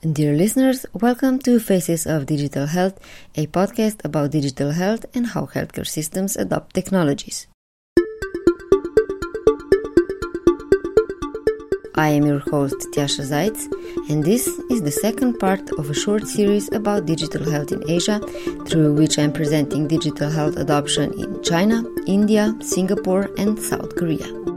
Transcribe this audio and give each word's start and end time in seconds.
Dear 0.00 0.32
listeners, 0.32 0.86
welcome 0.94 1.38
to 1.40 1.60
Faces 1.60 2.06
of 2.06 2.24
Digital 2.24 2.64
Health, 2.64 2.98
a 3.34 3.46
podcast 3.48 4.02
about 4.02 4.30
digital 4.30 4.70
health 4.70 5.04
and 5.12 5.26
how 5.26 5.44
healthcare 5.44 5.86
systems 5.86 6.36
adopt 6.36 6.72
technologies. 6.72 7.46
I 11.96 12.08
am 12.16 12.24
your 12.24 12.38
host 12.38 12.76
Tjaša 12.94 13.28
Zajc, 13.28 14.08
and 14.08 14.24
this 14.24 14.48
is 14.70 14.80
the 14.80 14.90
second 14.90 15.38
part 15.38 15.70
of 15.78 15.90
a 15.90 15.94
short 15.94 16.26
series 16.26 16.72
about 16.72 17.04
digital 17.04 17.50
health 17.50 17.70
in 17.70 17.84
Asia, 17.86 18.20
through 18.66 18.94
which 18.94 19.18
I 19.18 19.24
am 19.24 19.34
presenting 19.34 19.86
digital 19.86 20.30
health 20.30 20.56
adoption 20.56 21.12
in 21.20 21.42
China, 21.42 21.84
India, 22.06 22.54
Singapore, 22.62 23.28
and 23.36 23.58
South 23.58 23.94
Korea. 23.96 24.49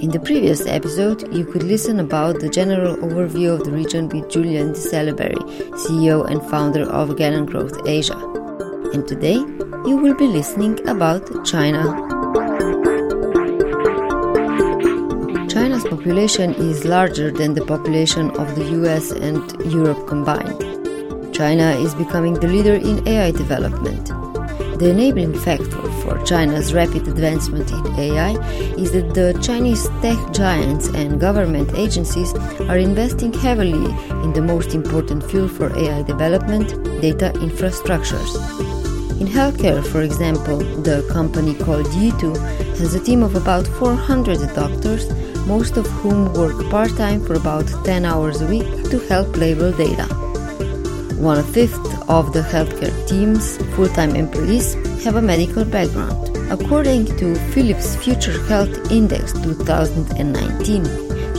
In 0.00 0.10
the 0.10 0.20
previous 0.20 0.64
episode, 0.64 1.34
you 1.34 1.44
could 1.44 1.64
listen 1.64 1.98
about 1.98 2.38
the 2.38 2.48
general 2.48 2.96
overview 2.98 3.54
of 3.54 3.64
the 3.64 3.72
region 3.72 4.08
with 4.08 4.30
Julian 4.30 4.72
Salaberry, 4.74 5.42
CEO 5.84 6.24
and 6.30 6.40
founder 6.48 6.88
of 6.88 7.16
Galen 7.16 7.46
Growth 7.46 7.84
Asia. 7.84 8.16
And 8.94 9.08
today, 9.08 9.38
you 9.88 9.96
will 9.96 10.14
be 10.14 10.28
listening 10.28 10.78
about 10.88 11.44
China. 11.44 11.82
China's 15.48 15.82
population 15.82 16.54
is 16.54 16.84
larger 16.84 17.32
than 17.32 17.54
the 17.54 17.64
population 17.66 18.30
of 18.38 18.54
the 18.54 18.66
US 18.82 19.10
and 19.10 19.42
Europe 19.72 20.06
combined. 20.06 20.62
China 21.34 21.72
is 21.72 21.96
becoming 21.96 22.34
the 22.34 22.46
leader 22.46 22.74
in 22.74 23.06
AI 23.08 23.32
development. 23.32 24.12
The 24.78 24.90
enabling 24.90 25.36
factor 25.40 25.90
for 26.02 26.22
China's 26.24 26.72
rapid 26.72 27.08
advancement 27.08 27.68
in 27.72 27.84
AI 27.98 28.40
is 28.76 28.92
that 28.92 29.12
the 29.12 29.36
Chinese 29.42 29.88
tech 30.02 30.32
giants 30.32 30.86
and 30.86 31.20
government 31.20 31.74
agencies 31.74 32.32
are 32.68 32.78
investing 32.78 33.32
heavily 33.32 33.90
in 34.22 34.32
the 34.34 34.40
most 34.40 34.76
important 34.76 35.28
field 35.28 35.50
for 35.50 35.76
AI 35.76 36.02
development 36.02 36.68
data 37.02 37.32
infrastructures. 37.34 38.32
In 39.20 39.26
healthcare, 39.26 39.84
for 39.84 40.02
example, 40.02 40.58
the 40.58 41.04
company 41.10 41.56
called 41.56 41.86
Yitu 41.86 42.36
has 42.78 42.94
a 42.94 43.02
team 43.02 43.24
of 43.24 43.34
about 43.34 43.66
400 43.66 44.38
doctors, 44.54 45.10
most 45.48 45.76
of 45.76 45.88
whom 45.88 46.32
work 46.34 46.70
part 46.70 46.96
time 46.96 47.20
for 47.26 47.34
about 47.34 47.66
10 47.84 48.04
hours 48.04 48.42
a 48.42 48.46
week 48.46 48.68
to 48.90 49.00
help 49.08 49.36
label 49.36 49.72
data. 49.72 50.27
One 51.18 51.42
fifth 51.42 52.08
of 52.08 52.32
the 52.32 52.42
healthcare 52.42 52.94
team's 53.08 53.58
full 53.74 53.88
time 53.88 54.14
employees 54.14 54.74
have 55.02 55.16
a 55.16 55.22
medical 55.22 55.64
background. 55.64 56.36
According 56.48 57.06
to 57.18 57.34
Philips 57.52 57.96
Future 57.96 58.40
Health 58.46 58.92
Index 58.92 59.32
2019, 59.32 60.84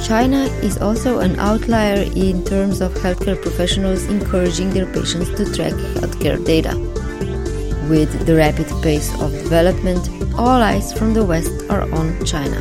China 0.04 0.44
is 0.62 0.78
also 0.80 1.20
an 1.20 1.40
outlier 1.40 2.04
in 2.14 2.44
terms 2.44 2.82
of 2.82 2.94
healthcare 2.96 3.42
professionals 3.42 4.04
encouraging 4.06 4.70
their 4.72 4.86
patients 4.86 5.30
to 5.38 5.46
track 5.54 5.74
healthcare 5.96 6.44
data. 6.44 6.76
With 7.90 8.26
the 8.26 8.36
rapid 8.36 8.68
pace 8.84 9.14
of 9.22 9.32
development, 9.32 10.10
all 10.38 10.62
eyes 10.62 10.92
from 10.92 11.14
the 11.14 11.24
West 11.24 11.54
are 11.70 11.90
on 11.94 12.26
China. 12.26 12.60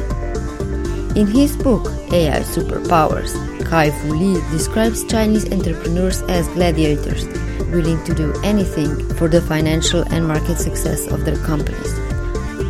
In 1.16 1.26
his 1.26 1.56
book 1.56 1.86
AI 2.12 2.40
Superpowers, 2.40 3.34
Kai 3.68 3.90
Fu 3.90 4.14
Lee 4.14 4.40
describes 4.50 5.04
Chinese 5.04 5.52
entrepreneurs 5.52 6.22
as 6.22 6.48
gladiators, 6.48 7.26
willing 7.68 8.02
to 8.04 8.14
do 8.14 8.32
anything 8.42 8.96
for 9.16 9.28
the 9.28 9.42
financial 9.42 10.04
and 10.10 10.26
market 10.26 10.56
success 10.56 11.06
of 11.08 11.26
their 11.26 11.36
companies. 11.44 11.92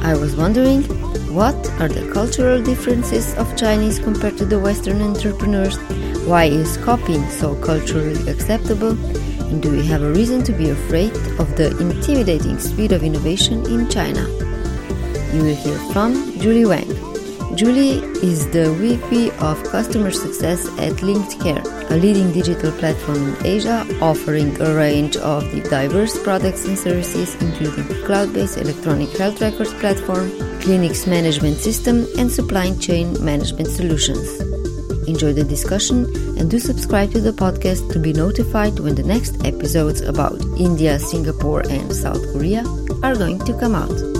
I 0.02 0.14
was 0.14 0.34
wondering, 0.34 0.82
what 1.32 1.54
are 1.80 1.86
the 1.86 2.10
cultural 2.12 2.60
differences 2.60 3.32
of 3.36 3.56
Chinese 3.56 4.00
compared 4.00 4.38
to 4.38 4.44
the 4.44 4.58
Western 4.58 5.00
entrepreneurs? 5.00 5.78
Why 6.26 6.46
is 6.46 6.76
copying 6.78 7.30
so 7.30 7.54
culturally 7.62 8.28
acceptable? 8.28 8.98
And 9.46 9.62
do 9.62 9.70
we 9.70 9.86
have 9.86 10.02
a 10.02 10.10
reason 10.10 10.42
to 10.44 10.52
be 10.52 10.70
afraid 10.70 11.14
of 11.38 11.54
the 11.56 11.78
intimidating 11.78 12.58
speed 12.58 12.91
of 12.91 13.04
innovation 13.04 13.64
in 13.66 13.88
China? 13.88 14.26
You 15.32 15.44
will 15.44 15.54
hear 15.54 15.78
from 15.92 16.36
Julie 16.41 16.66
Wang. 16.66 16.97
Julie 17.58 17.98
is 18.22 18.48
the 18.52 18.72
VP 18.74 19.32
of 19.41 19.60
Customer 19.64 20.12
Success 20.12 20.69
at 20.78 21.02
Linked 21.02 21.41
Care, 21.41 21.60
a 21.91 21.96
leading 21.96 22.30
digital 22.30 22.70
platform 22.70 23.34
in 23.34 23.46
Asia 23.46 23.84
offering 24.00 24.54
a 24.62 24.76
range 24.76 25.16
of 25.16 25.42
diverse 25.68 26.16
products 26.22 26.66
and 26.66 26.78
services, 26.78 27.34
including 27.42 27.84
cloud 28.04 28.32
based 28.32 28.58
electronic 28.58 29.08
health 29.18 29.41
records 29.41 29.74
platform, 29.74 30.30
clinics 30.60 31.08
management 31.08 31.56
system, 31.56 32.06
and 32.16 32.30
supply 32.30 32.70
chain 32.76 33.12
management 33.24 33.66
solutions. 33.66 34.38
Enjoy 35.08 35.32
the 35.32 35.42
discussion 35.42 36.04
and 36.38 36.48
do 36.48 36.60
subscribe 36.60 37.10
to 37.10 37.20
the 37.20 37.32
podcast 37.32 37.92
to 37.92 37.98
be 37.98 38.12
notified 38.12 38.78
when 38.78 38.94
the 38.94 39.02
next 39.02 39.44
episodes 39.44 40.00
about 40.00 40.41
India, 40.60 40.97
Singapore, 41.00 41.62
and 41.68 41.92
South 41.92 42.22
Korea 42.32 42.62
are 43.02 43.16
going 43.16 43.41
to 43.41 43.58
come 43.58 43.74
out. 43.74 44.17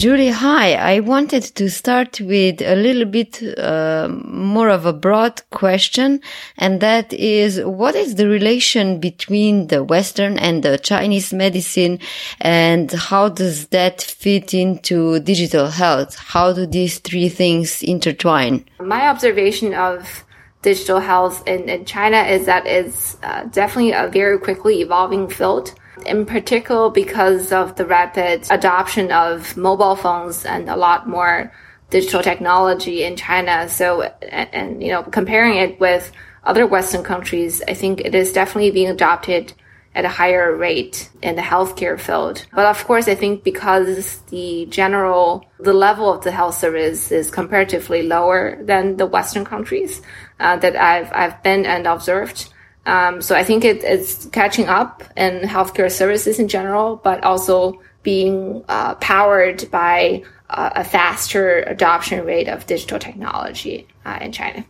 Julie, 0.00 0.30
hi. 0.30 0.76
I 0.76 1.00
wanted 1.00 1.42
to 1.56 1.68
start 1.68 2.22
with 2.22 2.62
a 2.62 2.74
little 2.74 3.04
bit 3.04 3.42
uh, 3.58 4.08
more 4.08 4.70
of 4.70 4.86
a 4.86 4.94
broad 4.94 5.42
question, 5.50 6.22
and 6.56 6.80
that 6.80 7.12
is 7.12 7.60
what 7.60 7.94
is 7.94 8.14
the 8.14 8.26
relation 8.26 8.98
between 8.98 9.66
the 9.66 9.84
Western 9.84 10.38
and 10.38 10.62
the 10.62 10.78
Chinese 10.78 11.34
medicine, 11.34 11.98
and 12.40 12.90
how 12.90 13.28
does 13.28 13.66
that 13.66 14.00
fit 14.00 14.54
into 14.54 15.20
digital 15.20 15.66
health? 15.66 16.16
How 16.16 16.54
do 16.54 16.64
these 16.64 16.98
three 17.00 17.28
things 17.28 17.82
intertwine? 17.82 18.64
My 18.80 19.06
observation 19.06 19.74
of 19.74 20.24
digital 20.62 21.00
health 21.00 21.46
in, 21.46 21.68
in 21.68 21.84
China 21.84 22.22
is 22.22 22.46
that 22.46 22.64
it's 22.64 23.18
uh, 23.22 23.44
definitely 23.52 23.92
a 23.92 24.08
very 24.08 24.38
quickly 24.38 24.80
evolving 24.80 25.28
field 25.28 25.74
in 26.06 26.26
particular 26.26 26.90
because 26.90 27.52
of 27.52 27.76
the 27.76 27.86
rapid 27.86 28.46
adoption 28.50 29.12
of 29.12 29.56
mobile 29.56 29.96
phones 29.96 30.44
and 30.44 30.68
a 30.68 30.76
lot 30.76 31.08
more 31.08 31.52
digital 31.90 32.22
technology 32.22 33.02
in 33.04 33.16
China. 33.16 33.68
So, 33.68 34.02
and, 34.02 34.48
and, 34.52 34.82
you 34.82 34.90
know, 34.90 35.02
comparing 35.02 35.56
it 35.56 35.80
with 35.80 36.12
other 36.44 36.66
Western 36.66 37.02
countries, 37.02 37.62
I 37.68 37.74
think 37.74 38.00
it 38.00 38.14
is 38.14 38.32
definitely 38.32 38.70
being 38.70 38.88
adopted 38.88 39.52
at 39.94 40.04
a 40.04 40.08
higher 40.08 40.54
rate 40.54 41.10
in 41.20 41.34
the 41.34 41.42
healthcare 41.42 41.98
field. 41.98 42.46
But 42.54 42.66
of 42.66 42.84
course, 42.84 43.08
I 43.08 43.16
think 43.16 43.42
because 43.42 44.18
the 44.30 44.66
general, 44.70 45.44
the 45.58 45.72
level 45.72 46.12
of 46.12 46.22
the 46.22 46.30
health 46.30 46.56
service 46.56 47.10
is 47.10 47.30
comparatively 47.30 48.02
lower 48.02 48.62
than 48.62 48.96
the 48.96 49.06
Western 49.06 49.44
countries 49.44 50.00
uh, 50.38 50.56
that 50.58 50.76
I've, 50.76 51.12
I've 51.12 51.42
been 51.42 51.66
and 51.66 51.86
observed. 51.86 52.52
Um, 52.86 53.20
so 53.20 53.34
I 53.36 53.44
think 53.44 53.64
it, 53.64 53.84
it's 53.84 54.26
catching 54.26 54.68
up 54.68 55.02
in 55.16 55.40
healthcare 55.42 55.90
services 55.90 56.38
in 56.38 56.48
general, 56.48 56.96
but 56.96 57.22
also 57.22 57.80
being 58.02 58.64
uh, 58.68 58.94
powered 58.96 59.70
by 59.70 60.22
uh, 60.48 60.70
a 60.74 60.84
faster 60.84 61.60
adoption 61.60 62.24
rate 62.24 62.48
of 62.48 62.66
digital 62.66 62.98
technology 62.98 63.86
uh, 64.04 64.18
in 64.20 64.32
China. 64.32 64.64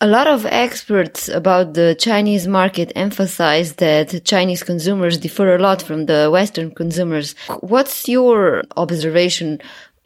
A 0.00 0.08
lot 0.08 0.26
of 0.26 0.44
experts 0.44 1.28
about 1.28 1.74
the 1.74 1.96
Chinese 1.98 2.46
market 2.46 2.92
emphasize 2.94 3.76
that 3.76 4.24
Chinese 4.24 4.62
consumers 4.62 5.16
differ 5.16 5.54
a 5.54 5.58
lot 5.58 5.80
from 5.80 6.06
the 6.06 6.28
Western 6.30 6.72
consumers. 6.72 7.34
What's 7.60 8.08
your 8.08 8.64
observation 8.76 9.60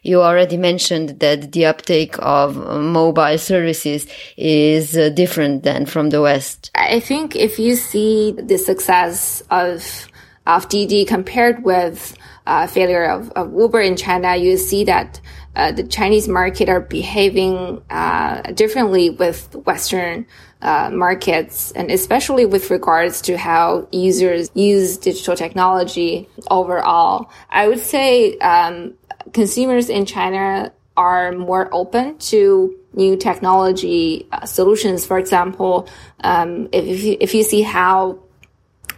you 0.09 0.23
already 0.23 0.57
mentioned 0.57 1.21
that 1.21 1.53
the 1.53 1.67
uptake 1.67 2.17
of 2.19 2.57
mobile 2.57 3.39
services 3.39 4.07
is 4.37 4.97
uh, 4.97 5.11
different 5.11 5.63
than 5.63 5.85
from 5.87 6.11
the 6.11 6.23
West. 6.23 6.71
I 6.75 7.01
think 7.01 7.37
if 7.37 7.59
you 7.59 7.77
see 7.77 8.33
the 8.33 8.59
success 8.59 9.43
of 9.51 10.09
of 10.47 10.67
Didi 10.71 11.05
compared 11.05 11.63
with 11.63 12.17
uh, 12.47 12.67
failure 12.67 13.05
of, 13.05 13.31
of, 13.33 13.53
Uber 13.53 13.83
in 13.83 13.97
China, 13.97 14.35
you 14.35 14.57
see 14.57 14.83
that 14.85 15.21
uh, 15.55 15.73
the 15.73 15.83
Chinese 15.83 16.27
market 16.27 16.71
are 16.71 16.81
behaving 16.81 17.83
uh, 17.91 18.41
differently 18.53 19.11
with 19.11 19.55
Western 19.67 20.25
uh, 20.63 20.89
markets, 20.91 21.71
and 21.73 21.91
especially 21.91 22.47
with 22.47 22.71
regards 22.71 23.21
to 23.23 23.37
how 23.37 23.87
users 23.93 24.51
use 24.55 24.97
digital 24.97 25.37
technology 25.37 26.27
overall. 26.51 27.31
I 27.51 27.69
would 27.69 27.81
say 27.81 28.39
um, 28.39 28.95
consumers 29.33 29.89
in 29.89 30.07
China 30.07 30.73
are 30.97 31.33
more 31.33 31.69
open 31.73 32.19
to 32.19 32.77
new 32.93 33.17
technology 33.17 34.27
uh, 34.33 34.45
solutions. 34.45 35.07
For 35.07 35.19
example, 35.19 35.89
um, 36.21 36.69
if, 36.73 36.85
if 36.85 37.05
you, 37.05 37.17
if 37.21 37.35
you 37.35 37.43
see 37.45 37.63
how 37.63 38.19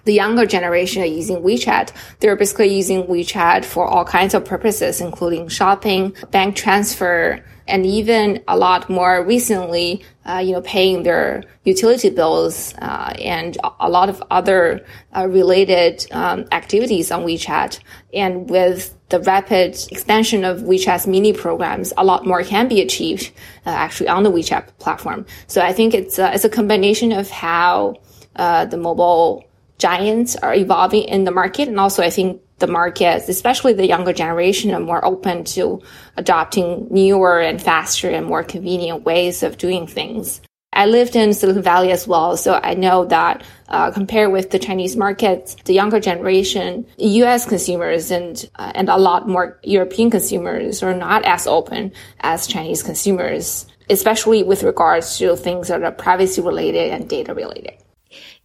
the 0.04 0.12
younger 0.12 0.46
generation 0.46 1.02
are 1.02 1.06
using 1.06 1.38
WeChat. 1.38 1.92
They're 2.20 2.36
basically 2.36 2.74
using 2.74 3.04
WeChat 3.04 3.64
for 3.64 3.86
all 3.86 4.04
kinds 4.04 4.34
of 4.34 4.44
purposes, 4.44 5.00
including 5.00 5.48
shopping, 5.48 6.14
bank 6.30 6.56
transfer, 6.56 7.44
and 7.70 7.86
even 7.86 8.42
a 8.48 8.56
lot 8.56 8.90
more 8.90 9.24
recently, 9.24 10.04
uh, 10.26 10.38
you 10.38 10.52
know, 10.52 10.62
paying 10.62 11.04
their 11.04 11.44
utility 11.64 12.10
bills 12.10 12.74
uh, 12.78 13.14
and 13.18 13.56
a 13.78 13.88
lot 13.88 14.08
of 14.08 14.22
other 14.30 14.84
uh, 15.16 15.26
related 15.28 16.04
um, 16.10 16.44
activities 16.52 17.10
on 17.10 17.22
WeChat. 17.22 17.78
And 18.12 18.50
with 18.50 18.96
the 19.08 19.20
rapid 19.20 19.78
expansion 19.90 20.44
of 20.44 20.60
WeChat's 20.60 21.06
mini 21.06 21.32
programs, 21.32 21.92
a 21.96 22.04
lot 22.04 22.26
more 22.26 22.42
can 22.42 22.68
be 22.68 22.80
achieved 22.80 23.30
uh, 23.66 23.70
actually 23.70 24.08
on 24.08 24.24
the 24.24 24.30
WeChat 24.30 24.78
platform. 24.78 25.24
So 25.46 25.60
I 25.62 25.72
think 25.72 25.94
it's 25.94 26.18
it's 26.18 26.44
a 26.44 26.48
combination 26.48 27.12
of 27.12 27.30
how 27.30 27.96
uh, 28.36 28.64
the 28.64 28.76
mobile 28.76 29.44
giants 29.80 30.36
are 30.36 30.54
evolving 30.54 31.04
in 31.04 31.24
the 31.24 31.32
market, 31.32 31.66
and 31.66 31.80
also 31.80 32.02
I 32.02 32.10
think 32.10 32.40
the 32.58 32.66
markets, 32.66 33.28
especially 33.28 33.72
the 33.72 33.86
younger 33.86 34.12
generation, 34.12 34.72
are 34.72 34.80
more 34.80 35.04
open 35.04 35.44
to 35.56 35.82
adopting 36.16 36.86
newer 36.90 37.40
and 37.40 37.60
faster 37.60 38.10
and 38.10 38.26
more 38.26 38.44
convenient 38.44 39.02
ways 39.02 39.42
of 39.42 39.58
doing 39.58 39.86
things. 39.86 40.40
I 40.72 40.86
lived 40.86 41.16
in 41.16 41.34
Silicon 41.34 41.62
Valley 41.62 41.90
as 41.90 42.06
well, 42.06 42.36
so 42.36 42.60
I 42.62 42.74
know 42.74 43.04
that 43.06 43.42
uh, 43.68 43.90
compared 43.90 44.30
with 44.30 44.50
the 44.50 44.58
Chinese 44.58 44.96
markets, 44.96 45.56
the 45.64 45.74
younger 45.74 45.98
generation, 45.98 46.86
U.S. 46.98 47.44
consumers 47.44 48.12
and 48.12 48.48
uh, 48.54 48.70
and 48.76 48.88
a 48.88 48.96
lot 48.96 49.26
more 49.26 49.58
European 49.64 50.10
consumers 50.10 50.80
are 50.82 50.94
not 50.94 51.24
as 51.24 51.48
open 51.48 51.92
as 52.20 52.46
Chinese 52.46 52.84
consumers, 52.84 53.66
especially 53.88 54.44
with 54.44 54.62
regards 54.62 55.18
to 55.18 55.34
things 55.34 55.68
that 55.68 55.82
are 55.82 55.90
privacy 55.90 56.40
related 56.40 56.92
and 56.92 57.08
data 57.08 57.34
related 57.34 57.74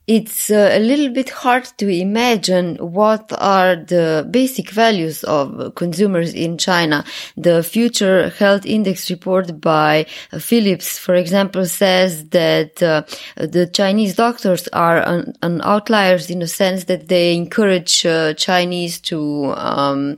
it's 0.07 0.51
uh, 0.51 0.69
a 0.71 0.79
little 0.79 1.09
bit 1.09 1.29
hard 1.31 1.65
to 1.77 1.89
imagine 1.89 2.75
what 2.75 3.31
are 3.39 3.75
the 3.75 4.27
basic 4.29 4.69
values 4.69 5.23
of 5.23 5.73
consumers 5.73 6.33
in 6.33 6.59
China. 6.59 7.03
The 7.37 7.63
Future 7.63 8.29
Health 8.29 8.65
Index 8.65 9.09
report 9.09 9.59
by 9.59 10.05
uh, 10.31 10.37
Philips, 10.37 10.99
for 10.99 11.15
example, 11.15 11.65
says 11.65 12.29
that 12.29 12.83
uh, 12.83 13.03
the 13.35 13.67
Chinese 13.67 14.15
doctors 14.15 14.67
are 14.69 14.97
an, 14.97 15.33
an, 15.41 15.61
outliers 15.63 16.29
in 16.29 16.39
the 16.39 16.47
sense 16.47 16.83
that 16.83 17.07
they 17.07 17.35
encourage 17.35 18.05
uh, 18.05 18.33
Chinese 18.35 18.99
to 18.99 19.53
um, 19.57 20.17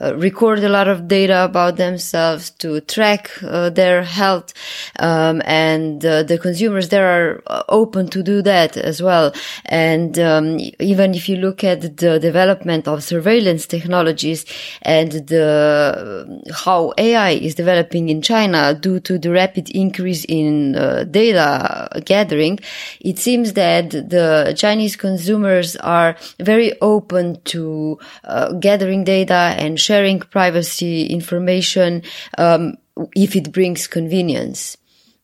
uh, 0.00 0.14
record 0.16 0.58
a 0.60 0.68
lot 0.68 0.88
of 0.88 1.08
data 1.08 1.44
about 1.44 1.76
themselves, 1.76 2.50
to 2.50 2.80
track 2.80 3.30
uh, 3.42 3.70
their 3.70 4.02
health, 4.02 4.52
um, 4.98 5.42
and 5.44 6.02
the 6.02 6.38
consumers 6.40 6.88
there 6.88 7.06
are 7.06 7.64
open 7.68 8.08
to 8.08 8.22
do 8.22 8.42
that 8.42 8.76
as 8.76 9.02
well. 9.02 9.32
And 9.66 10.18
um, 10.18 10.58
even 10.78 11.14
if 11.14 11.28
you 11.28 11.36
look 11.36 11.64
at 11.64 11.96
the 11.96 12.18
development 12.18 12.88
of 12.88 13.02
surveillance 13.02 13.66
technologies 13.66 14.44
and 14.82 15.12
the 15.12 16.42
how 16.64 16.92
AI 16.98 17.30
is 17.30 17.54
developing 17.54 18.08
in 18.08 18.22
China 18.22 18.74
due 18.74 19.00
to 19.00 19.18
the 19.18 19.30
rapid 19.30 19.70
increase 19.70 20.24
in 20.24 20.76
uh, 20.76 21.04
data 21.04 21.88
gathering, 22.04 22.58
it 23.00 23.18
seems 23.18 23.52
that 23.54 23.90
the 23.90 24.54
Chinese 24.56 24.96
consumers 24.96 25.76
are 25.76 26.16
very 26.40 26.78
open 26.80 27.40
to 27.44 27.98
uh, 28.24 28.52
gathering 28.52 29.04
data 29.04 29.54
and 29.58 29.78
sharing 29.84 30.18
privacy 30.20 31.06
information 31.06 32.02
um, 32.38 32.74
if 33.14 33.36
it 33.36 33.52
brings 33.52 33.86
convenience. 33.86 34.76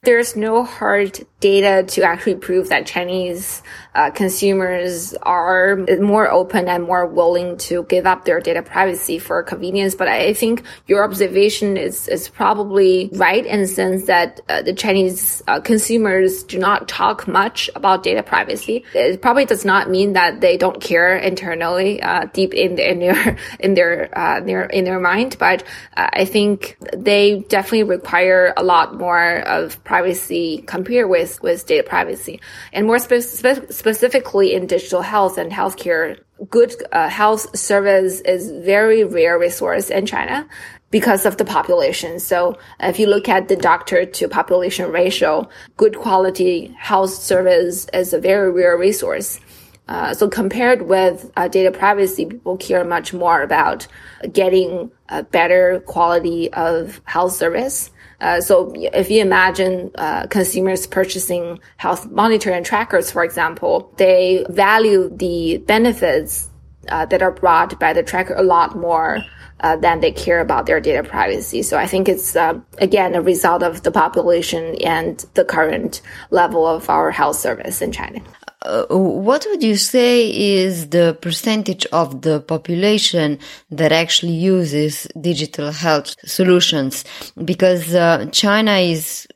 There's 0.02 0.35
no 0.35 0.64
hard 0.64 1.26
data 1.41 1.82
to 1.94 2.02
actually 2.02 2.37
prove 2.37 2.70
that 2.70 2.87
Chinese 2.87 3.62
uh, 3.94 4.11
consumers 4.11 5.14
are 5.23 5.76
more 6.00 6.31
open 6.31 6.69
and 6.69 6.85
more 6.85 7.06
willing 7.06 7.58
to 7.58 7.82
give 7.85 8.06
up 8.06 8.25
their 8.25 8.41
data 8.41 8.62
privacy 8.62 9.19
for 9.19 9.43
convenience. 9.43 9.94
But 9.94 10.08
I 10.08 10.32
think 10.32 10.62
your 10.87 11.05
observation 11.05 11.76
is, 11.76 12.08
is 12.08 12.29
probably 12.29 13.11
right 13.14 13.44
in 13.44 13.61
the 13.61 13.67
sense 13.67 14.06
that 14.06 14.41
uh, 14.49 14.62
the 14.62 14.73
Chinese 14.73 15.43
uh, 15.49 15.61
consumers 15.61 16.44
do 16.44 16.58
not 16.58 16.88
talk 16.88 17.26
much 17.26 17.69
about 17.75 18.03
data 18.03 18.23
privacy. 18.23 18.85
It 18.94 19.20
probably 19.20 19.44
does 19.44 19.64
not 19.67 19.91
mean 19.91 20.12
that 20.14 20.41
they 20.41 20.56
don't 20.56 20.81
care 20.81 21.17
internally, 21.17 22.00
uh, 22.00 22.26
deep 22.32 22.55
in, 22.55 22.79
in 22.79 23.00
their, 23.00 23.37
in 23.61 23.75
their, 23.75 24.19
uh, 24.19 24.41
their, 24.41 24.64
in 24.64 24.85
their 24.85 25.00
mind. 25.00 25.37
But 25.38 25.62
uh, 25.96 26.08
I 26.12 26.25
think 26.25 26.79
they 26.96 27.41
definitely 27.49 27.85
require 27.85 28.55
a 28.56 28.62
lot 28.62 28.96
more 28.96 29.41
of 29.41 29.82
privacy 29.90 30.62
compared 30.75 31.08
with 31.10 31.42
with, 31.42 31.66
data 31.66 31.82
privacy. 31.82 32.40
And 32.72 32.87
more 32.87 33.00
spe- 33.00 33.26
spe- 33.40 33.70
specifically 33.70 34.48
in 34.54 34.69
digital 34.69 35.02
health 35.02 35.37
and 35.37 35.50
healthcare, 35.50 36.04
good 36.48 36.72
uh, 36.92 37.08
health 37.08 37.44
service 37.58 38.20
is 38.20 38.42
very 38.72 39.02
rare 39.02 39.37
resource 39.37 39.90
in 39.90 40.06
China 40.06 40.46
because 40.92 41.26
of 41.26 41.38
the 41.38 41.44
population. 41.44 42.20
So 42.20 42.56
if 42.78 43.00
you 43.00 43.06
look 43.08 43.28
at 43.28 43.48
the 43.48 43.56
doctor 43.56 44.06
to 44.06 44.28
population 44.28 44.92
ratio, 44.92 45.48
good 45.76 45.96
quality 45.96 46.72
health 46.78 47.10
service 47.10 47.86
is 47.93 48.12
a 48.12 48.20
very 48.20 48.50
rare 48.52 48.78
resource. 48.78 49.40
Uh, 49.88 50.14
so 50.14 50.28
compared 50.28 50.82
with 50.82 51.16
uh, 51.36 51.48
data 51.48 51.72
privacy, 51.72 52.25
people 52.26 52.56
care 52.56 52.84
much 52.84 53.12
more 53.12 53.43
about 53.43 53.88
getting 54.32 54.93
a 55.08 55.25
better 55.25 55.82
quality 55.94 56.52
of 56.52 57.00
health 57.06 57.32
service. 57.32 57.90
Uh, 58.20 58.40
so 58.40 58.72
if 58.76 59.11
you 59.11 59.22
imagine 59.22 59.90
uh, 59.94 60.26
consumers 60.26 60.87
purchasing 60.87 61.58
health 61.76 62.11
monitor 62.11 62.50
and 62.50 62.67
trackers, 62.67 63.11
for 63.11 63.25
example, 63.25 63.93
they 63.96 64.44
value 64.49 65.08
the 65.14 65.58
benefits 65.67 66.49
uh, 66.88 67.06
that 67.06 67.22
are 67.22 67.31
brought 67.31 67.78
by 67.78 67.93
the 67.93 68.02
tracker 68.02 68.34
a 68.34 68.43
lot 68.43 68.76
more 68.76 69.25
uh, 69.61 69.76
than 69.76 70.00
they 70.00 70.11
care 70.11 70.40
about 70.40 70.67
their 70.67 70.81
data 70.81 71.06
privacy. 71.06 71.62
So 71.62 71.76
I 71.76 71.87
think 71.87 72.08
it's 72.08 72.34
uh, 72.34 72.58
again 72.78 73.14
a 73.14 73.22
result 73.22 73.62
of 73.62 73.82
the 73.82 73.90
population 73.90 74.76
and 74.82 75.19
the 75.34 75.44
current 75.44 76.00
level 76.31 76.67
of 76.67 76.88
our 76.88 77.11
health 77.11 77.37
service 77.37 77.82
in 77.82 77.93
China. 77.93 78.20
Uh, 78.62 78.84
what 78.90 79.46
would 79.48 79.62
you 79.62 79.76
say 79.76 80.28
is 80.28 80.90
the 80.90 81.16
percentage 81.22 81.86
of 81.86 82.20
the 82.20 82.40
population 82.40 83.38
that 83.70 83.90
actually 83.90 84.34
uses 84.34 85.08
digital 85.18 85.72
health 85.72 86.14
solutions? 86.26 87.04
Because 87.42 87.94
uh, 87.94 88.26
China 88.32 88.76
is 88.76 89.26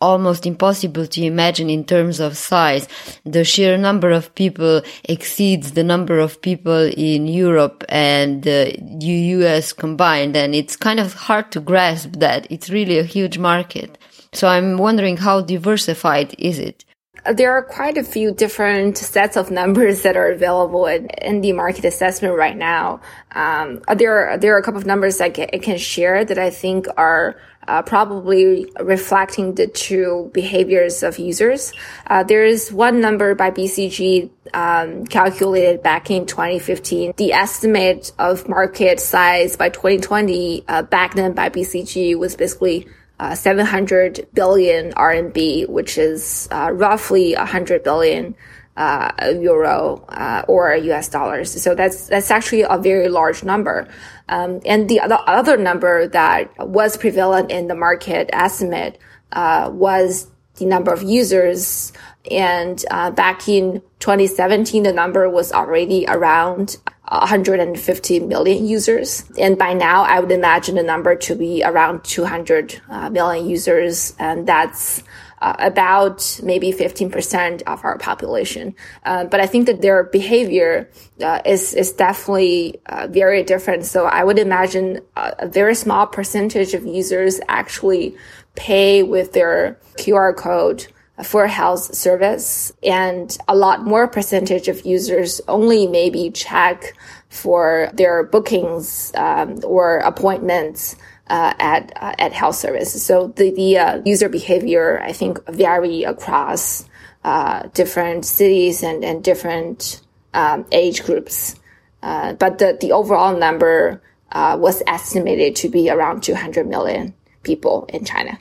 almost 0.00 0.44
impossible 0.44 1.06
to 1.06 1.24
imagine 1.24 1.70
in 1.70 1.84
terms 1.84 2.20
of 2.20 2.36
size. 2.36 2.88
The 3.24 3.44
sheer 3.44 3.78
number 3.78 4.10
of 4.10 4.34
people 4.34 4.82
exceeds 5.04 5.72
the 5.72 5.84
number 5.84 6.18
of 6.18 6.42
people 6.42 6.90
in 6.96 7.26
Europe 7.26 7.84
and 7.88 8.42
the 8.42 8.76
US 9.00 9.72
combined. 9.72 10.36
And 10.36 10.54
it's 10.54 10.76
kind 10.76 11.00
of 11.00 11.14
hard 11.14 11.50
to 11.52 11.60
grasp 11.60 12.12
that 12.18 12.46
it's 12.50 12.70
really 12.70 12.98
a 12.98 13.04
huge 13.04 13.38
market. 13.38 13.96
So 14.32 14.48
I'm 14.48 14.78
wondering 14.78 15.16
how 15.16 15.40
diversified 15.40 16.34
is 16.38 16.58
it? 16.58 16.84
There 17.32 17.52
are 17.52 17.62
quite 17.62 17.96
a 17.96 18.04
few 18.04 18.32
different 18.32 18.98
sets 18.98 19.36
of 19.36 19.50
numbers 19.50 20.02
that 20.02 20.16
are 20.16 20.30
available 20.30 20.86
in, 20.86 21.06
in 21.22 21.40
the 21.40 21.52
market 21.52 21.84
assessment 21.84 22.36
right 22.36 22.56
now. 22.56 23.00
Um, 23.32 23.80
there 23.96 24.28
are, 24.28 24.38
there 24.38 24.54
are 24.54 24.58
a 24.58 24.62
couple 24.62 24.78
of 24.80 24.86
numbers 24.86 25.18
can, 25.18 25.48
I 25.52 25.58
can 25.58 25.78
share 25.78 26.24
that 26.24 26.38
I 26.38 26.50
think 26.50 26.86
are 26.96 27.36
uh, 27.66 27.82
probably 27.82 28.70
reflecting 28.80 29.54
the 29.54 29.66
true 29.66 30.30
behaviors 30.34 31.02
of 31.02 31.18
users. 31.18 31.72
Uh, 32.06 32.22
there 32.22 32.44
is 32.44 32.70
one 32.70 33.00
number 33.00 33.34
by 33.34 33.50
BCG 33.50 34.30
um, 34.52 35.06
calculated 35.06 35.82
back 35.82 36.10
in 36.10 36.26
2015. 36.26 37.14
The 37.16 37.32
estimate 37.32 38.12
of 38.18 38.48
market 38.48 39.00
size 39.00 39.56
by 39.56 39.70
2020 39.70 40.64
uh, 40.68 40.82
back 40.82 41.14
then 41.14 41.32
by 41.32 41.48
BCG 41.48 42.18
was 42.18 42.36
basically 42.36 42.86
uh, 43.20 43.34
700 43.34 44.26
billion 44.34 44.92
RMB, 44.92 45.68
which 45.68 45.98
is 45.98 46.48
uh, 46.50 46.70
roughly 46.72 47.34
100 47.34 47.82
billion 47.82 48.34
uh, 48.76 49.12
euro 49.40 50.04
uh, 50.08 50.42
or 50.48 50.74
US 50.74 51.08
dollars. 51.08 51.50
So 51.62 51.74
that's 51.74 52.08
that's 52.08 52.30
actually 52.30 52.62
a 52.62 52.78
very 52.78 53.08
large 53.08 53.44
number. 53.44 53.88
Um, 54.28 54.60
and 54.64 54.88
the 54.88 55.00
other, 55.00 55.18
other 55.26 55.56
number 55.56 56.08
that 56.08 56.50
was 56.58 56.96
prevalent 56.96 57.50
in 57.50 57.68
the 57.68 57.74
market 57.74 58.30
estimate 58.32 58.98
uh, 59.32 59.70
was 59.72 60.28
the 60.56 60.66
number 60.66 60.92
of 60.92 61.02
users. 61.02 61.92
And 62.30 62.82
uh, 62.90 63.10
back 63.10 63.48
in 63.48 63.82
2017, 64.00 64.82
the 64.82 64.92
number 64.92 65.28
was 65.28 65.52
already 65.52 66.06
around 66.08 66.78
150 67.08 68.20
million 68.20 68.66
users. 68.66 69.24
And 69.38 69.58
by 69.58 69.74
now, 69.74 70.02
I 70.02 70.20
would 70.20 70.32
imagine 70.32 70.76
the 70.76 70.82
number 70.82 71.14
to 71.16 71.34
be 71.34 71.62
around 71.62 72.04
200 72.04 72.80
uh, 72.88 73.32
users. 73.32 74.14
And 74.18 74.46
that's 74.46 75.02
uh, 75.44 75.54
about 75.58 76.40
maybe 76.42 76.72
15% 76.72 77.62
of 77.66 77.84
our 77.84 77.98
population. 77.98 78.74
Uh, 79.04 79.24
but 79.24 79.40
I 79.40 79.46
think 79.46 79.66
that 79.66 79.82
their 79.82 80.04
behavior 80.04 80.88
uh, 81.20 81.42
is, 81.44 81.74
is 81.74 81.92
definitely 81.92 82.80
uh, 82.86 83.08
very 83.10 83.42
different. 83.42 83.84
So 83.84 84.06
I 84.06 84.24
would 84.24 84.38
imagine 84.38 85.00
a, 85.16 85.34
a 85.40 85.46
very 85.46 85.74
small 85.74 86.06
percentage 86.06 86.72
of 86.72 86.86
users 86.86 87.40
actually 87.48 88.16
pay 88.54 89.02
with 89.02 89.32
their 89.32 89.78
QR 89.98 90.34
code 90.34 90.86
for 91.22 91.46
health 91.46 91.94
service 91.94 92.72
and 92.82 93.38
a 93.46 93.54
lot 93.54 93.84
more 93.84 94.08
percentage 94.08 94.66
of 94.66 94.84
users 94.84 95.40
only 95.46 95.86
maybe 95.86 96.30
check 96.30 96.94
for 97.28 97.88
their 97.94 98.24
bookings 98.24 99.12
um, 99.14 99.60
or 99.64 99.98
appointments 99.98 100.96
uh, 101.28 101.54
at 101.58 101.92
uh, 102.02 102.14
at 102.18 102.32
health 102.32 102.56
service. 102.56 103.02
So 103.02 103.28
the 103.28 103.50
the 103.50 103.78
uh, 103.78 104.02
user 104.04 104.28
behavior 104.28 105.00
I 105.02 105.12
think 105.12 105.38
vary 105.48 106.02
across 106.02 106.84
uh, 107.22 107.68
different 107.74 108.24
cities 108.24 108.82
and 108.82 109.04
and 109.04 109.22
different 109.22 110.00
um, 110.34 110.66
age 110.72 111.04
groups. 111.04 111.54
Uh, 112.02 112.34
but 112.34 112.58
the 112.58 112.76
the 112.80 112.92
overall 112.92 113.36
number 113.38 114.02
uh, 114.32 114.56
was 114.60 114.82
estimated 114.86 115.54
to 115.56 115.68
be 115.68 115.88
around 115.90 116.22
200 116.22 116.66
million 116.66 117.14
people 117.42 117.86
in 117.88 118.04
China. 118.04 118.38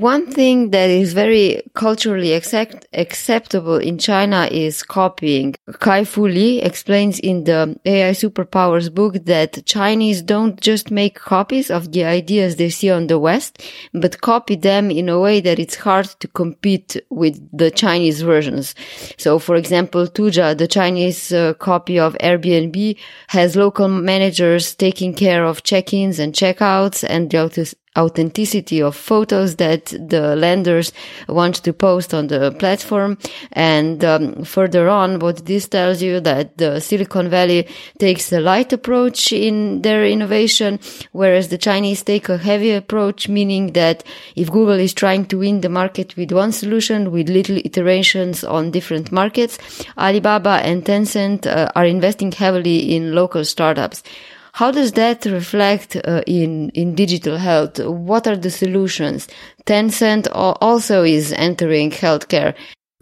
One 0.00 0.32
thing 0.32 0.70
that 0.70 0.88
is 0.88 1.12
very 1.12 1.60
culturally 1.74 2.32
accept- 2.32 2.86
acceptable 2.94 3.76
in 3.76 3.98
China 3.98 4.48
is 4.50 4.82
copying. 4.82 5.56
Kai 5.78 6.04
Fu 6.04 6.26
Lee 6.26 6.62
explains 6.62 7.18
in 7.18 7.44
the 7.44 7.78
AI 7.84 8.12
Superpowers 8.12 8.88
book 8.94 9.26
that 9.26 9.62
Chinese 9.66 10.22
don't 10.22 10.58
just 10.58 10.90
make 10.90 11.16
copies 11.16 11.70
of 11.70 11.92
the 11.92 12.04
ideas 12.04 12.56
they 12.56 12.70
see 12.70 12.88
on 12.88 13.08
the 13.08 13.18
West, 13.18 13.62
but 13.92 14.22
copy 14.22 14.56
them 14.56 14.90
in 14.90 15.10
a 15.10 15.20
way 15.20 15.38
that 15.42 15.58
it's 15.58 15.74
hard 15.74 16.06
to 16.20 16.28
compete 16.28 16.96
with 17.10 17.38
the 17.52 17.70
Chinese 17.70 18.22
versions. 18.22 18.74
So, 19.18 19.38
for 19.38 19.54
example, 19.54 20.06
Tujia, 20.06 20.56
the 20.56 20.66
Chinese 20.66 21.30
uh, 21.30 21.52
copy 21.58 21.98
of 21.98 22.16
Airbnb, 22.22 22.96
has 23.28 23.54
local 23.54 23.88
managers 23.88 24.74
taking 24.74 25.12
care 25.12 25.44
of 25.44 25.62
check-ins 25.62 26.18
and 26.18 26.34
check-outs 26.34 27.04
and 27.04 27.28
the 27.28 27.74
authenticity 27.98 28.80
of 28.80 28.94
photos 28.94 29.56
that 29.56 29.86
the 29.86 30.36
lenders 30.36 30.92
want 31.28 31.56
to 31.56 31.72
post 31.72 32.14
on 32.14 32.28
the 32.28 32.52
platform. 32.52 33.18
And 33.52 34.04
um, 34.04 34.44
further 34.44 34.88
on, 34.88 35.18
what 35.18 35.46
this 35.46 35.66
tells 35.66 36.00
you 36.00 36.20
that 36.20 36.56
the 36.58 36.80
Silicon 36.80 37.28
Valley 37.28 37.66
takes 37.98 38.32
a 38.32 38.40
light 38.40 38.72
approach 38.72 39.32
in 39.32 39.82
their 39.82 40.06
innovation, 40.06 40.78
whereas 41.12 41.48
the 41.48 41.58
Chinese 41.58 42.02
take 42.02 42.28
a 42.28 42.38
heavy 42.38 42.72
approach, 42.72 43.28
meaning 43.28 43.72
that 43.72 44.04
if 44.36 44.50
Google 44.50 44.78
is 44.78 44.94
trying 44.94 45.26
to 45.26 45.38
win 45.38 45.60
the 45.60 45.68
market 45.68 46.16
with 46.16 46.30
one 46.30 46.52
solution 46.52 47.10
with 47.10 47.28
little 47.28 47.56
iterations 47.56 48.44
on 48.44 48.70
different 48.70 49.10
markets, 49.10 49.58
Alibaba 49.98 50.60
and 50.62 50.84
Tencent 50.84 51.46
uh, 51.46 51.70
are 51.74 51.86
investing 51.86 52.30
heavily 52.30 52.94
in 52.94 53.14
local 53.14 53.44
startups. 53.44 54.02
How 54.60 54.70
does 54.70 54.92
that 54.92 55.24
reflect 55.24 55.96
uh, 55.96 56.20
in 56.26 56.68
in 56.80 56.94
digital 56.94 57.38
health? 57.38 57.78
What 57.78 58.26
are 58.26 58.36
the 58.36 58.50
solutions? 58.50 59.26
Tencent 59.64 60.28
also 60.34 61.02
is 61.02 61.32
entering 61.32 61.90
healthcare. 61.90 62.54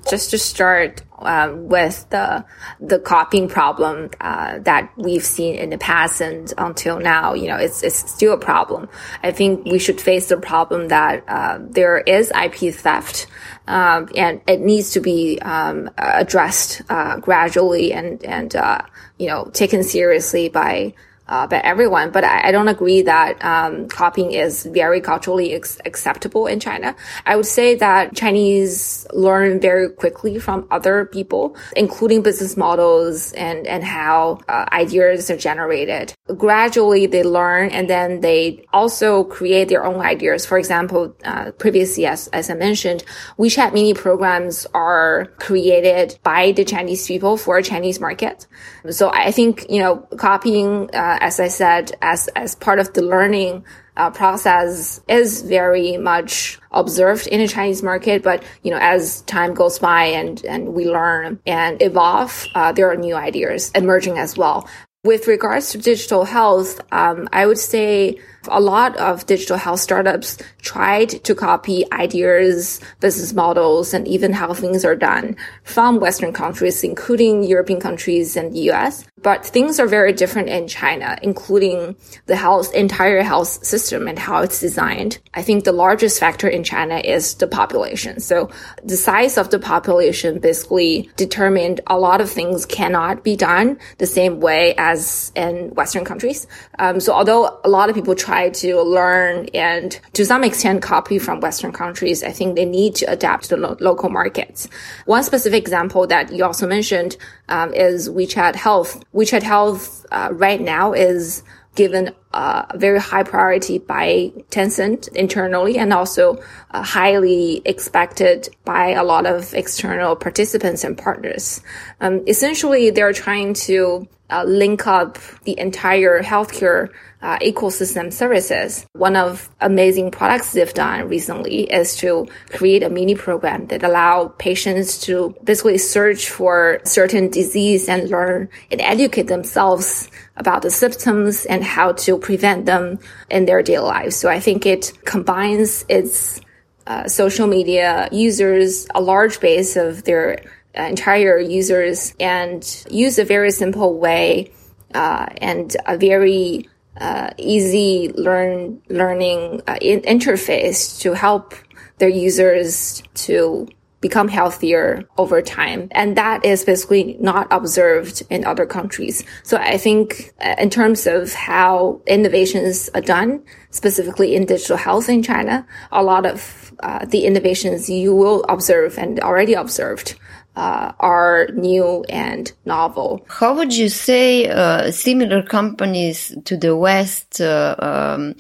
Just 0.09 0.31
to 0.31 0.39
start 0.39 1.03
um, 1.19 1.67
with 1.67 2.09
the 2.11 2.45
the 2.79 3.01
copying 3.01 3.49
problem 3.49 4.09
uh, 4.21 4.61
that 4.61 4.93
we've 4.97 5.25
seen 5.25 5.57
in 5.57 5.71
the 5.71 5.79
past 5.79 6.21
and 6.21 6.55
until 6.59 7.01
now, 7.01 7.35
you 7.35 7.49
know, 7.49 7.57
it's 7.57 7.83
it's 7.83 8.09
still 8.09 8.35
a 8.35 8.39
problem. 8.39 8.89
I 9.25 9.33
think 9.33 9.65
we 9.65 9.81
should 9.81 10.01
face 10.01 10.29
the 10.29 10.37
problem 10.37 10.87
that 10.89 11.25
uh, 11.27 11.59
there 11.61 11.99
is 11.99 12.31
IP 12.41 12.73
theft, 12.73 13.27
um, 13.67 14.09
and 14.15 14.41
it 14.47 14.61
needs 14.61 14.93
to 14.93 15.01
be 15.01 15.41
um, 15.43 15.91
addressed 15.99 16.83
uh, 16.89 17.17
gradually 17.19 17.93
and 17.93 18.25
and 18.25 18.55
uh, 18.55 18.83
you 19.19 19.27
know 19.27 19.51
taken 19.53 19.83
seriously 19.83 20.49
by 20.49 20.95
uh, 21.29 21.47
by 21.47 21.59
everyone. 21.59 22.11
But 22.11 22.25
I, 22.25 22.49
I 22.49 22.53
don't 22.53 22.69
agree 22.69 23.03
that 23.03 23.45
um, 23.45 23.89
copying 23.89 24.33
is 24.33 24.65
very 24.65 25.01
culturally 25.01 25.55
ex- 25.55 25.79
acceptable 25.85 26.47
in 26.47 26.61
China. 26.61 26.95
I 27.27 27.37
would 27.37 27.47
say 27.47 27.75
that 27.77 28.15
Chinese 28.17 29.07
learn 29.13 29.61
very 29.61 29.91
quickly 29.91 30.39
from 30.39 30.67
other 30.71 31.05
people, 31.05 31.57
including 31.77 32.23
business 32.23 32.57
models 32.57 33.33
and 33.33 33.67
and 33.67 33.85
how 33.85 34.41
uh, 34.49 34.67
ideas 34.73 35.31
are 35.31 35.37
generated. 35.37 36.15
Gradually, 36.37 37.07
they 37.07 37.23
learn 37.23 37.71
and 37.71 37.89
then 37.89 38.21
they 38.21 38.65
also 38.73 39.25
create 39.25 39.69
their 39.69 39.85
own 39.85 40.01
ideas. 40.01 40.47
For 40.47 40.59
example, 40.59 41.15
uh, 41.25 41.53
previously, 41.53 42.07
as 42.07 42.29
as 42.29 42.51
I 42.51 42.55
mentioned, 42.55 43.05
WeChat 43.39 43.73
mini 43.73 43.95
programs 43.95 44.67
are 44.75 45.27
created 45.39 46.19
by 46.23 46.53
the 46.53 46.65
Chinese 46.65 47.07
people 47.07 47.37
for 47.37 47.61
Chinese 47.63 48.01
market. 48.01 48.47
So 48.91 49.11
I 49.11 49.31
think 49.31 49.67
you 49.69 49.81
know 49.81 49.97
copying 50.17 50.91
uh, 50.95 51.18
as 51.21 51.41
I 51.41 51.49
said, 51.49 51.93
as, 52.03 52.29
as 52.29 52.55
part 52.55 52.79
of 52.79 52.93
the 52.95 53.03
learning 53.03 53.65
uh, 53.97 54.11
process 54.11 55.01
is 55.09 55.43
very 55.43 55.97
much 55.97 56.59
observed 56.71 57.27
in 57.27 57.41
the 57.41 57.49
Chinese 57.49 57.83
market. 57.83 58.23
But, 58.23 58.45
you 58.63 58.71
know, 58.71 58.79
as 58.81 59.23
time 59.23 59.55
goes 59.55 59.79
by 59.79 60.05
and, 60.05 60.45
and 60.45 60.75
we 60.75 60.87
learn 60.87 61.41
and 61.47 61.83
evolve, 61.83 62.47
uh, 62.55 62.73
there 62.73 62.91
are 62.91 62.97
new 62.97 63.15
ideas 63.15 63.71
emerging 63.75 64.19
as 64.19 64.37
well. 64.37 64.69
With 65.05 65.27
regards 65.27 65.71
to 65.73 65.79
digital 65.79 66.25
health, 66.25 66.81
um, 66.93 67.29
I 67.33 67.47
would 67.47 67.59
say 67.59 68.19
a 68.51 68.61
lot 68.61 68.97
of 68.97 69.27
digital 69.27 69.57
health 69.57 69.81
startups 69.81 70.39
tried 70.63 71.11
to 71.25 71.35
copy 71.35 71.85
ideas, 71.93 72.81
business 73.01 73.33
models, 73.33 73.95
and 73.95 74.07
even 74.07 74.33
how 74.33 74.55
things 74.55 74.85
are 74.85 74.97
done 74.97 75.37
from 75.65 76.01
Western 76.01 76.33
countries, 76.33 76.85
including 76.85 77.45
European 77.45 77.81
countries 77.81 78.37
and 78.37 78.53
the 78.55 78.71
US. 78.71 79.05
But 79.23 79.45
things 79.45 79.81
are 79.81 79.87
very 79.87 80.13
different 80.13 80.49
in 80.49 80.69
China, 80.69 81.19
including 81.23 81.97
the 82.27 82.37
health, 82.37 82.73
entire 82.75 83.23
health 83.23 83.65
system 83.65 84.07
and 84.07 84.19
how 84.19 84.43
it's 84.43 84.61
designed. 84.61 85.19
I 85.35 85.43
think 85.43 85.65
the 85.65 85.73
largest 85.73 86.21
factor 86.21 86.49
in 86.49 86.63
China 86.63 86.99
is 86.99 87.35
the 87.35 87.47
population. 87.47 88.21
So 88.21 88.51
the 88.85 88.97
size 88.97 89.37
of 89.37 89.51
the 89.51 89.59
population 89.59 90.39
basically 90.39 91.11
determined 91.17 91.81
a 91.87 91.99
lot 91.99 92.21
of 92.21 92.31
things 92.31 92.65
cannot 92.65 93.25
be 93.25 93.37
done 93.37 93.79
the 93.99 94.07
same 94.07 94.41
way 94.41 94.75
as 94.79 95.33
in 95.35 95.71
Western 95.75 96.05
countries. 96.05 96.47
Um, 96.79 97.01
so 97.01 97.13
although 97.13 97.59
a 97.65 97.69
lot 97.69 97.89
of 97.89 97.95
people 97.95 98.15
try 98.15 98.38
to 98.49 98.81
learn 98.81 99.47
and 99.55 99.99
to 100.13 100.25
some 100.25 100.45
extent 100.45 100.83
copy 100.83 101.19
from 101.19 101.41
Western 101.41 101.73
countries, 101.73 102.23
I 102.23 102.31
think 102.31 102.55
they 102.55 102.65
need 102.65 102.95
to 102.97 103.07
adapt 103.07 103.49
to 103.51 103.57
lo- 103.57 103.77
local 103.81 104.09
markets. 104.09 104.69
One 105.07 105.25
specific 105.25 105.63
example 105.63 106.07
that 106.07 106.33
you 106.33 106.45
also 106.45 106.67
mentioned 106.67 107.17
um, 107.49 107.75
is 107.75 108.09
WeChat 108.09 108.55
Health. 108.55 109.03
WeChat 109.13 109.43
Health 109.43 110.07
uh, 110.13 110.29
right 110.33 110.61
now 110.61 110.93
is 110.93 111.43
given 111.75 112.13
a 112.33 112.77
very 112.77 112.99
high 112.99 113.23
priority 113.23 113.79
by 113.79 114.33
Tencent 114.51 115.09
internally 115.15 115.79
and 115.79 115.93
also 115.93 116.43
uh, 116.73 116.83
highly 116.83 117.63
expected 117.65 118.49
by 118.65 118.89
a 118.91 119.05
lot 119.05 119.27
of 119.27 119.55
external 119.55 120.17
participants 120.17 120.83
and 120.83 120.99
partners. 120.99 121.63
Um, 122.01 122.25
essentially, 122.27 122.91
they're 122.91 123.13
trying 123.13 123.55
to 123.69 124.09
uh, 124.31 124.45
link 124.45 124.87
up 124.87 125.19
the 125.45 125.59
entire 125.59 126.23
healthcare 126.23 126.91
uh, 127.21 127.39
ecosystem 127.39 128.13
services. 128.13 128.87
One 128.93 129.17
of 129.17 129.49
amazing 129.61 130.11
products 130.11 130.53
they've 130.53 130.73
done 130.73 131.09
recently 131.09 131.63
is 131.65 131.97
to 131.97 132.29
create 132.51 132.83
a 132.83 132.91
mini 132.91 133.15
program 133.15 133.67
that 133.69 133.83
allow 133.83 134.29
patients 134.39 134.99
to 135.07 135.35
basically 135.43 135.79
search 135.79 136.29
for 136.29 136.81
certain 136.85 137.29
disease 137.31 137.89
and 137.89 138.09
learn 138.11 138.49
and 138.71 138.81
educate 138.81 139.27
themselves 139.27 140.11
about 140.37 140.63
the 140.63 140.71
symptoms 140.71 141.45
and 141.47 141.65
how 141.65 141.93
to 141.93 142.19
prevent 142.19 142.67
them 142.67 142.99
in 143.31 143.47
their 143.47 143.63
daily 143.63 143.85
lives. 143.85 144.17
So 144.17 144.29
I 144.29 144.39
think 144.39 144.67
it 144.67 144.93
combines 145.05 145.85
its 145.89 146.41
uh, 146.87 147.07
social 147.07 147.47
media 147.47 148.09
users, 148.13 148.87
a 148.95 149.01
large 149.01 149.41
base 149.41 149.77
of 149.77 150.05
their 150.05 150.39
entire 150.75 151.39
users, 151.39 152.15
and 152.21 152.85
use 152.91 153.19
a 153.19 153.25
very 153.25 153.51
simple 153.51 153.99
way 153.99 154.53
uh, 154.95 155.27
and 155.39 155.77
a 155.87 155.97
very 155.97 156.69
uh, 157.01 157.31
easy 157.37 158.13
learn 158.15 158.81
learning 158.89 159.63
uh, 159.67 159.79
in- 159.81 160.03
interface 160.03 161.01
to 161.01 161.13
help 161.15 161.55
their 161.99 162.09
users 162.09 163.03
to 163.15 163.69
become 164.01 164.29
healthier 164.29 165.05
over 165.17 165.43
time. 165.43 165.89
And 165.91 166.17
that 166.17 166.45
is 166.45 166.65
basically 166.65 167.17
not 167.21 167.49
observed 167.51 168.23
in 168.31 168.45
other 168.45 168.65
countries. 168.65 169.25
So 169.43 169.57
I 169.57 169.77
think 169.77 170.33
uh, 170.41 170.55
in 170.59 170.71
terms 170.71 171.07
of 171.07 171.33
how 171.33 172.01
innovations 172.07 172.89
are 172.95 173.01
done, 173.01 173.43
specifically 173.71 174.37
in 174.37 174.47
digital 174.47 174.77
health 174.77 175.09
in 175.09 175.23
China, 175.23 175.67
a 175.91 176.03
lot 176.03 176.27
of 176.27 176.73
uh, 176.81 177.05
the 177.07 177.25
innovations 177.25 177.91
you 177.91 178.15
will 178.15 178.45
observe 178.49 178.99
and 178.99 179.19
already 179.21 179.55
observed 179.55 180.17
uh, 180.59 180.93
are 180.99 181.49
new 181.55 182.05
and 182.09 182.53
novel. 182.65 183.25
How 183.29 183.55
would 183.55 183.75
you 183.75 183.89
say 183.89 184.49
uh, 184.49 184.91
similar 184.91 185.43
companies 185.43 186.37
to 186.45 186.57
the 186.57 186.77
West 186.77 187.41
uh, 187.41 187.77
um, 187.79 188.35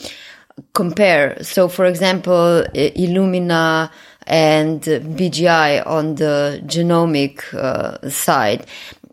compare? 0.75 1.42
So, 1.44 1.68
for 1.68 1.87
example, 1.87 2.64
Illumina 2.75 3.90
and 4.26 4.82
BGI 4.82 5.87
on 5.87 6.16
the 6.16 6.60
genomic 6.66 7.54
uh, 7.54 8.10
side. 8.10 8.66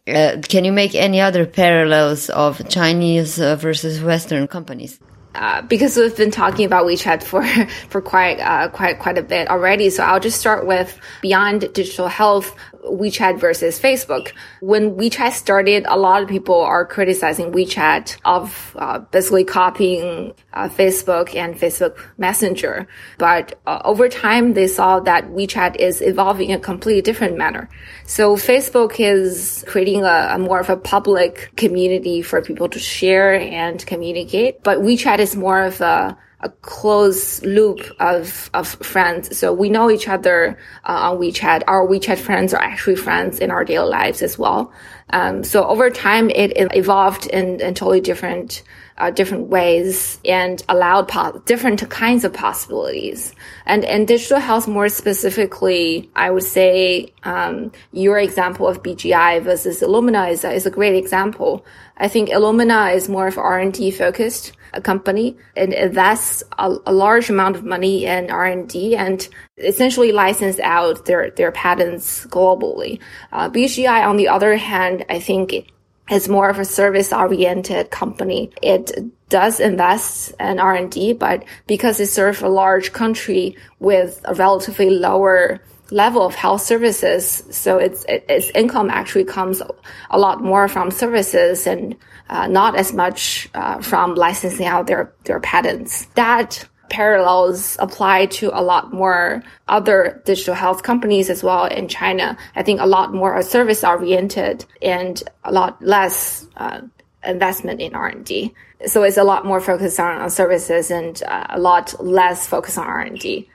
Uh, 0.07 0.37
can 0.49 0.65
you 0.65 0.71
make 0.71 0.95
any 0.95 1.21
other 1.21 1.45
parallels 1.45 2.29
of 2.29 2.67
Chinese 2.69 3.39
uh, 3.39 3.55
versus 3.55 4.01
Western 4.01 4.47
companies? 4.47 4.99
uh, 5.35 5.61
because 5.63 5.97
we've 5.97 6.15
been 6.15 6.31
talking 6.31 6.65
about 6.65 6.85
WeChat 6.85 7.23
for 7.23 7.43
for 7.89 8.01
quite 8.01 8.39
uh, 8.39 8.69
quite 8.69 8.99
quite 8.99 9.17
a 9.17 9.23
bit 9.23 9.49
already. 9.49 9.89
So 9.89 10.03
I'll 10.03 10.19
just 10.19 10.39
start 10.39 10.65
with 10.65 10.99
beyond 11.21 11.73
digital 11.73 12.07
health. 12.07 12.55
WeChat 12.89 13.39
versus 13.39 13.79
Facebook. 13.79 14.31
When 14.61 14.95
WeChat 14.95 15.33
started, 15.33 15.85
a 15.87 15.97
lot 15.97 16.23
of 16.23 16.29
people 16.29 16.61
are 16.61 16.85
criticizing 16.85 17.51
WeChat 17.51 18.17
of 18.25 18.75
uh, 18.79 18.99
basically 18.99 19.43
copying 19.43 20.33
uh, 20.53 20.69
Facebook 20.69 21.35
and 21.35 21.55
Facebook 21.55 21.97
Messenger. 22.17 22.87
But 23.17 23.59
uh, 23.65 23.81
over 23.83 24.09
time, 24.09 24.53
they 24.53 24.67
saw 24.67 24.99
that 25.01 25.25
WeChat 25.29 25.77
is 25.77 26.01
evolving 26.01 26.49
in 26.49 26.57
a 26.57 26.61
completely 26.61 27.01
different 27.01 27.37
manner. 27.37 27.69
So 28.05 28.35
Facebook 28.35 28.99
is 28.99 29.63
creating 29.67 30.03
a, 30.03 30.29
a 30.33 30.39
more 30.39 30.59
of 30.59 30.69
a 30.69 30.77
public 30.77 31.51
community 31.55 32.21
for 32.21 32.41
people 32.41 32.69
to 32.69 32.79
share 32.79 33.33
and 33.33 33.85
communicate. 33.85 34.63
But 34.63 34.79
WeChat 34.79 35.19
is 35.19 35.35
more 35.35 35.61
of 35.61 35.81
a 35.81 36.17
a 36.45 36.49
close 36.61 37.41
loop 37.41 37.79
of, 37.99 38.51
of 38.53 38.67
friends. 38.67 39.35
So 39.35 39.51
we 39.51 39.67
know 39.69 39.89
each 39.89 40.07
other 40.07 40.57
uh, 40.83 41.09
on 41.09 41.17
WeChat. 41.17 41.63
Our 41.67 41.87
WeChat 41.87 42.19
friends 42.19 42.53
are 42.53 42.61
actually 42.61 42.97
friends 42.97 43.39
in 43.39 43.49
our 43.49 43.65
daily 43.65 43.89
lives 43.89 44.21
as 44.21 44.37
well. 44.37 44.71
Um, 45.09 45.43
so 45.43 45.65
over 45.65 45.89
time, 45.89 46.29
it, 46.29 46.55
it 46.55 46.67
evolved 46.75 47.25
in, 47.25 47.59
in 47.61 47.73
totally 47.73 47.99
different 47.99 48.61
uh, 48.97 49.11
different 49.11 49.47
ways 49.47 50.19
and 50.23 50.63
allowed 50.69 51.11
different 51.45 51.89
kinds 51.89 52.23
of 52.23 52.33
possibilities. 52.33 53.33
And 53.65 53.83
and 53.85 54.07
digital 54.07 54.39
health 54.39 54.67
more 54.67 54.89
specifically, 54.89 56.09
I 56.15 56.31
would 56.31 56.43
say 56.43 57.13
um, 57.23 57.71
your 57.91 58.17
example 58.19 58.67
of 58.67 58.83
BGI 58.83 59.41
versus 59.41 59.81
Illumina 59.81 60.31
is, 60.31 60.43
is 60.43 60.65
a 60.65 60.71
great 60.71 60.95
example. 60.95 61.65
I 61.97 62.07
think 62.07 62.29
Illumina 62.29 62.93
is 62.93 63.09
more 63.09 63.27
of 63.27 63.37
R 63.37 63.59
and 63.59 63.73
D 63.73 63.91
focused 63.91 64.53
a 64.75 64.81
company 64.81 65.37
and 65.55 65.73
invests 65.73 66.43
a, 66.59 66.75
a 66.85 66.93
large 66.93 67.29
amount 67.29 67.55
of 67.55 67.63
money 67.63 68.05
in 68.05 68.29
R&D 68.29 68.95
and 68.95 69.27
essentially 69.57 70.11
license 70.11 70.59
out 70.59 71.05
their, 71.05 71.31
their 71.31 71.51
patents 71.51 72.25
globally. 72.27 72.99
Uh, 73.31 73.49
BGI, 73.49 74.05
on 74.05 74.17
the 74.17 74.27
other 74.27 74.57
hand, 74.57 75.05
I 75.09 75.19
think 75.19 75.71
is 76.09 76.29
more 76.29 76.49
of 76.49 76.59
a 76.59 76.65
service 76.65 77.11
oriented 77.11 77.89
company. 77.89 78.51
It 78.61 78.91
does 79.29 79.59
invest 79.59 80.33
in 80.39 80.59
R&D, 80.59 81.13
but 81.13 81.43
because 81.65 81.99
it 81.99 82.07
serves 82.07 82.41
a 82.41 82.47
large 82.47 82.93
country 82.93 83.57
with 83.79 84.21
a 84.25 84.35
relatively 84.35 84.91
lower 84.91 85.61
level 85.91 86.23
of 86.23 86.35
health 86.35 86.61
services. 86.61 87.43
So 87.51 87.77
its 87.77 88.05
its 88.07 88.49
income 88.55 88.89
actually 88.89 89.25
comes 89.25 89.61
a 90.09 90.17
lot 90.17 90.43
more 90.43 90.67
from 90.67 90.91
services 90.91 91.67
and 91.67 91.95
uh, 92.29 92.47
not 92.47 92.75
as 92.75 92.93
much 92.93 93.49
uh, 93.53 93.81
from 93.81 94.15
licensing 94.15 94.65
out 94.65 94.87
their 94.87 95.13
their 95.25 95.39
patents. 95.39 96.05
That 96.15 96.67
parallels 96.89 97.77
apply 97.79 98.27
to 98.27 98.51
a 98.57 98.61
lot 98.61 98.93
more 98.93 99.43
other 99.67 100.21
digital 100.25 100.53
health 100.53 100.83
companies 100.83 101.29
as 101.29 101.43
well 101.43 101.65
in 101.65 101.87
China. 101.87 102.37
I 102.55 102.63
think 102.63 102.79
a 102.79 102.85
lot 102.85 103.13
more 103.13 103.33
are 103.33 103.43
service 103.43 103.83
oriented 103.83 104.65
and 104.81 105.21
a 105.43 105.51
lot 105.51 105.81
less 105.81 106.47
uh, 106.57 106.81
investment 107.25 107.81
in 107.81 107.95
R 107.95 108.07
and 108.07 108.25
D. 108.25 108.53
So 108.85 109.03
it's 109.03 109.17
a 109.17 109.23
lot 109.23 109.45
more 109.45 109.61
focused 109.61 109.99
on, 109.99 110.21
on 110.21 110.29
services 110.29 110.91
and 110.91 111.21
uh, 111.23 111.47
a 111.49 111.59
lot 111.59 111.95
less 112.03 112.47
focused 112.47 112.77
on 112.77 112.85
R 112.85 113.01
and 113.01 113.19
D. 113.19 113.49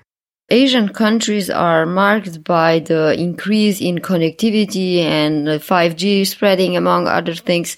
Asian 0.51 0.89
countries 0.89 1.49
are 1.49 1.87
marked 1.87 2.43
by 2.43 2.81
the 2.81 3.15
increase 3.19 3.81
in 3.81 3.99
connectivity 3.99 4.99
and 4.99 5.47
5G 5.47 6.27
spreading, 6.27 6.77
among 6.77 7.07
other 7.07 7.35
things. 7.35 7.77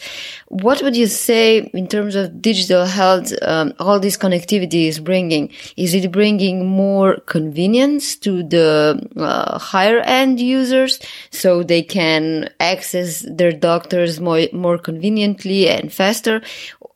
What 0.49 0.83
would 0.83 0.97
you 0.97 1.07
say 1.07 1.71
in 1.75 1.87
terms 1.87 2.15
of 2.15 2.41
digital 2.41 2.87
health? 2.87 3.33
Um, 3.43 3.75
all 3.79 4.01
this 4.01 4.17
connectivity 4.17 4.87
is 4.89 5.01
bringing. 5.01 5.51
Is 5.77 5.95
it 5.95 6.11
bringing 6.11 6.67
more 6.67 7.17
convenience 7.27 8.17
to 8.17 8.43
the 8.43 9.07
uh, 9.17 9.59
higher 9.59 10.01
end 10.01 10.41
users, 10.41 10.99
so 11.31 11.63
they 11.63 11.83
can 11.83 12.49
access 12.59 13.25
their 13.29 13.53
doctors 13.53 14.19
more 14.19 14.47
more 14.53 14.79
conveniently 14.79 15.69
and 15.69 15.93
faster, 15.93 16.41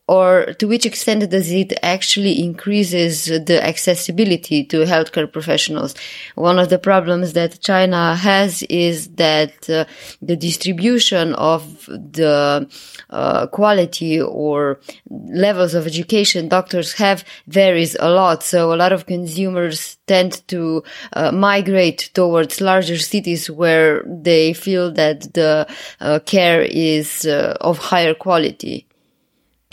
or 0.07 0.53
to 0.57 0.67
which 0.67 0.85
extent 0.85 1.29
does 1.29 1.51
it 1.51 1.73
actually 1.83 2.41
increases 2.41 3.25
the 3.25 3.59
accessibility 3.61 4.63
to 4.63 4.77
healthcare 4.85 5.31
professionals? 5.31 5.95
One 6.35 6.59
of 6.59 6.69
the 6.69 6.79
problems 6.79 7.33
that 7.33 7.59
China 7.59 8.15
has 8.15 8.63
is 8.63 9.09
that 9.15 9.69
uh, 9.69 9.83
the 10.21 10.37
distribution 10.37 11.33
of 11.33 11.85
the 11.87 12.69
uh, 13.09 13.47
quality 13.47 14.21
or 14.21 14.79
levels 15.09 15.73
of 15.73 15.85
education 15.85 16.47
doctors 16.47 16.93
have 16.93 17.25
varies 17.47 17.97
a 17.99 18.09
lot. 18.09 18.43
So 18.43 18.73
a 18.73 18.77
lot 18.77 18.93
of 18.93 19.07
consumers 19.07 19.97
tend 20.07 20.47
to 20.47 20.83
uh, 21.11 21.33
migrate 21.33 22.11
towards 22.13 22.61
larger 22.61 22.97
cities 22.97 23.51
where 23.51 24.03
they 24.07 24.53
feel 24.53 24.89
that 24.93 25.33
the 25.33 25.67
uh, 25.99 26.19
care 26.25 26.61
is 26.61 27.25
uh, 27.25 27.57
of 27.59 27.77
higher 27.77 28.13
quality 28.13 28.86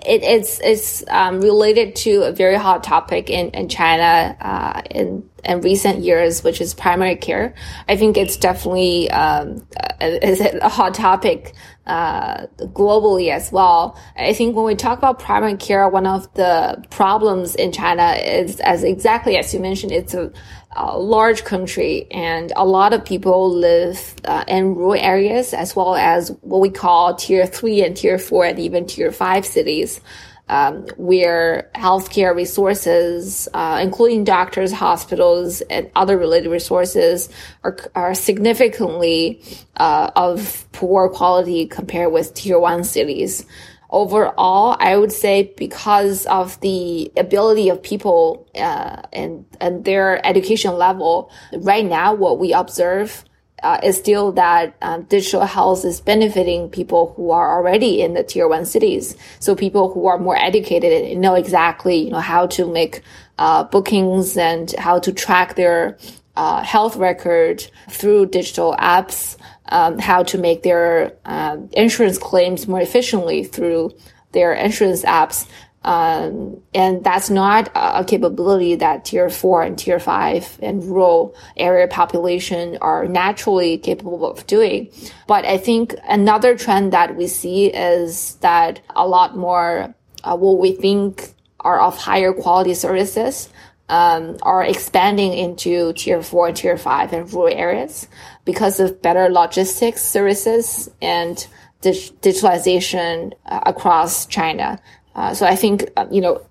it, 0.05 0.23
it's 0.23 0.61
it's 0.61 1.05
um, 1.09 1.40
related 1.40 1.97
to 1.97 2.23
a 2.23 2.33
very 2.33 2.57
hot 2.57 2.85
topic 2.85 3.31
in 3.31 3.51
in 3.51 3.69
China 3.69 4.37
uh, 4.40 4.83
in 4.90 5.29
in 5.45 5.61
recent 5.61 6.01
years, 6.01 6.43
which 6.43 6.61
is 6.61 6.75
primary 6.75 7.17
care. 7.17 7.55
I 7.89 7.97
think 7.97 8.17
it's 8.17 8.37
definitely 8.37 9.11
um, 9.11 9.67
a, 10.01 10.59
a 10.63 10.69
hot 10.69 10.95
topic 10.95 11.55
uh, 11.87 12.47
globally 12.59 13.31
as 13.31 13.53
well. 13.53 13.99
I 14.17 14.33
think 14.33 14.57
when 14.57 14.65
we 14.65 14.75
talk 14.75 14.99
about 14.99 15.19
primary 15.19 15.57
care, 15.57 15.89
one 15.89 16.07
of 16.07 16.33
the 16.35 16.83
problems 16.91 17.55
in 17.55 17.73
China 17.73 18.13
is, 18.13 18.61
as 18.61 18.85
exactly 18.85 19.37
as 19.37 19.53
you 19.53 19.61
mentioned, 19.61 19.93
it's 19.93 20.15
a, 20.15 20.33
a 20.77 20.99
large 20.99 21.45
country 21.45 22.07
and 22.11 22.53
a 22.57 22.65
lot 22.65 22.93
of 22.93 23.05
people 23.05 23.51
live 23.51 24.15
uh, 24.25 24.45
in 24.49 24.75
rural 24.75 25.01
areas 25.01 25.53
as 25.55 25.77
well 25.77 25.95
as 25.95 26.31
what 26.41 26.61
we 26.61 26.71
call 26.71 27.15
tier 27.15 27.47
three 27.47 27.85
and 27.85 27.97
tier 27.97 28.19
four 28.19 28.45
and 28.45 28.59
even 28.59 28.87
tier 28.87 29.13
five 29.13 29.47
cities 29.47 30.01
um, 30.49 30.87
where 30.97 31.71
healthcare 31.75 32.35
resources, 32.35 33.49
uh, 33.55 33.81
including 33.83 34.25
doctors, 34.25 34.73
hospitals, 34.73 35.63
and 35.63 35.91
other 35.97 36.19
related 36.19 36.51
resources, 36.51 37.29
are, 37.63 37.77
are 37.95 38.15
significantly 38.15 39.43
uh, 39.77 40.11
of 40.17 40.67
poor 40.73 41.09
quality 41.09 41.67
compared 41.67 42.13
with 42.13 42.35
tier 42.35 42.59
one 42.59 42.85
cities. 42.85 43.47
Overall, 43.91 44.77
I 44.81 44.97
would 44.97 45.13
say 45.13 45.55
because 45.57 46.27
of 46.27 46.61
the 46.61 47.13
ability 47.17 47.69
of 47.69 47.83
people 47.83 48.49
uh, 48.57 49.03
and 49.13 49.47
and 49.61 49.85
their 49.85 50.25
education 50.27 50.75
level, 50.75 51.31
right 51.59 51.85
now 51.85 52.13
what 52.13 52.39
we 52.39 52.53
observe 52.53 53.25
uh, 53.64 53.81
is 53.83 53.96
still 53.96 54.31
that 54.33 54.77
um, 54.83 55.03
digital 55.05 55.46
health 55.46 55.85
is 55.85 56.00
benefiting 56.00 56.68
people 56.68 57.14
who 57.16 57.31
are 57.31 57.57
already 57.57 58.03
in 58.03 58.12
the 58.12 58.22
tier 58.22 58.46
one 58.46 58.66
cities. 58.66 59.16
So 59.40 59.57
people 59.57 59.92
who 59.92 60.07
are 60.07 60.18
more 60.18 60.37
educated 60.37 60.92
and 60.92 61.20
know 61.20 61.35
exactly, 61.35 61.96
you 61.96 62.11
know, 62.11 62.20
how 62.20 62.46
to 62.48 62.70
make 62.70 63.00
uh, 63.38 63.64
bookings 63.64 64.37
and 64.37 64.70
how 64.79 64.98
to 65.00 65.12
track 65.12 65.57
their 65.57 65.98
uh, 66.37 66.62
health 66.62 66.96
record 66.96 67.66
through 67.88 68.27
digital 68.27 68.77
apps, 68.79 69.37
um, 69.70 69.98
how 69.98 70.22
to 70.24 70.37
make 70.37 70.62
their 70.62 71.16
um, 71.24 71.70
insurance 71.72 72.18
claims 72.18 72.68
more 72.68 72.81
efficiently 72.81 73.44
through 73.44 73.92
their 74.33 74.53
insurance 74.53 75.05
apps. 75.05 75.48
Um, 75.85 76.62
and 76.73 77.05
that's 77.05 77.29
not 77.29 77.70
a 77.75 78.05
capability 78.05 78.75
that 78.77 79.05
tier 79.05 79.29
four 79.29 79.62
and 79.62 79.79
tier 79.79 80.01
five 80.01 80.59
and 80.62 80.83
rural 80.83 81.37
area 81.59 81.87
population 81.88 82.79
are 82.81 83.07
naturally 83.07 83.77
capable 83.77 84.27
of 84.27 84.47
doing. 84.47 84.90
But 85.27 85.44
I 85.44 85.59
think 85.59 85.94
another 86.09 86.57
trend 86.57 86.94
that 86.94 87.16
we 87.16 87.27
see 87.27 87.66
is 87.66 88.37
that 88.37 88.81
a 88.97 89.07
lot 89.07 89.37
more 89.37 89.94
uh, 90.25 90.37
what 90.37 90.59
we 90.59 90.73
think 90.73 91.35
are 91.61 91.81
of 91.81 91.99
higher 91.99 92.33
quality 92.33 92.75
services 92.75 93.51
um, 93.88 94.38
are 94.42 94.64
expanding 94.64 95.35
into 95.35 95.92
tier 95.92 96.23
four, 96.23 96.49
and 96.49 96.57
tier 96.57 96.79
five, 96.79 97.12
and 97.12 97.31
rural 97.33 97.55
areas 97.55 98.09
because 98.47 98.81
of 98.81 99.03
better 99.03 99.29
logistics 99.29 100.03
services 100.03 100.90
and 101.03 101.47
digitalization 101.83 103.33
uh, 103.44 103.61
across 103.66 104.25
China. 104.27 104.81
Uh, 105.14 105.35
so 105.35 105.46
I 105.46 105.57
think, 105.57 105.90
uh, 105.96 106.07
you 106.11 106.20
know, 106.20 106.44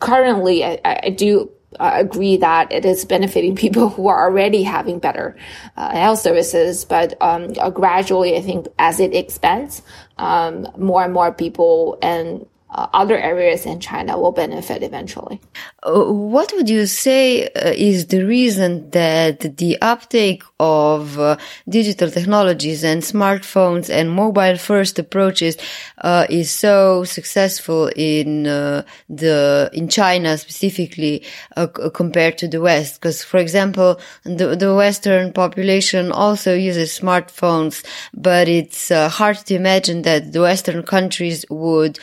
currently 0.00 0.64
I, 0.64 0.80
I 0.84 1.10
do 1.10 1.50
uh, 1.78 1.92
agree 1.94 2.36
that 2.38 2.72
it 2.72 2.84
is 2.84 3.04
benefiting 3.04 3.54
people 3.64 3.88
who 3.88 4.08
are 4.08 4.24
already 4.28 4.62
having 4.62 4.98
better 4.98 5.36
uh, 5.76 5.90
health 5.90 6.20
services. 6.20 6.84
But 6.84 7.20
um, 7.20 7.52
uh, 7.58 7.70
gradually, 7.70 8.36
I 8.36 8.42
think 8.42 8.68
as 8.78 9.00
it 9.00 9.14
expands, 9.14 9.82
um, 10.18 10.66
more 10.76 11.04
and 11.04 11.12
more 11.12 11.32
people 11.32 11.98
and 12.02 12.46
uh, 12.70 12.86
other 12.92 13.16
areas 13.16 13.64
in 13.64 13.80
China 13.80 14.18
will 14.18 14.32
benefit 14.32 14.82
eventually. 14.82 15.40
Uh, 15.80 16.02
what 16.10 16.52
would 16.56 16.68
you 16.68 16.86
say 16.86 17.46
uh, 17.50 17.72
is 17.76 18.08
the 18.08 18.24
reason 18.24 18.90
that 18.90 19.56
the 19.58 19.80
uptake 19.80 20.42
of 20.58 21.16
uh, 21.20 21.36
digital 21.68 22.10
technologies 22.10 22.82
and 22.82 23.00
smartphones 23.02 23.88
and 23.88 24.10
mobile 24.10 24.56
first 24.56 24.98
approaches 24.98 25.56
uh, 25.98 26.26
is 26.28 26.50
so 26.50 27.04
successful 27.04 27.88
in 27.94 28.48
uh, 28.48 28.82
the 29.08 29.70
in 29.72 29.88
China 29.88 30.36
specifically 30.36 31.22
uh, 31.56 31.68
compared 31.68 32.36
to 32.36 32.48
the 32.48 32.60
West? 32.60 33.00
Because, 33.00 33.22
for 33.22 33.38
example, 33.38 34.00
the 34.24 34.56
the 34.56 34.74
Western 34.74 35.32
population 35.32 36.10
also 36.10 36.54
uses 36.54 36.98
smartphones, 36.98 37.84
but 38.12 38.48
it's 38.48 38.88
hard 38.88 39.36
to 39.36 39.54
imagine 39.54 40.02
that 40.02 40.32
the 40.32 40.40
Western 40.40 40.82
countries 40.82 41.44
would 41.50 42.00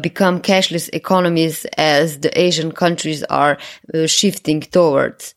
become 0.00 0.40
cashless 0.40 0.88
economies 0.94 1.66
as 1.76 2.20
the 2.20 2.40
Asian 2.40 2.72
countries 2.72 3.10
countries 3.20 3.24
are 3.30 3.58
uh, 3.94 4.06
shifting 4.06 4.60
towards? 4.60 5.34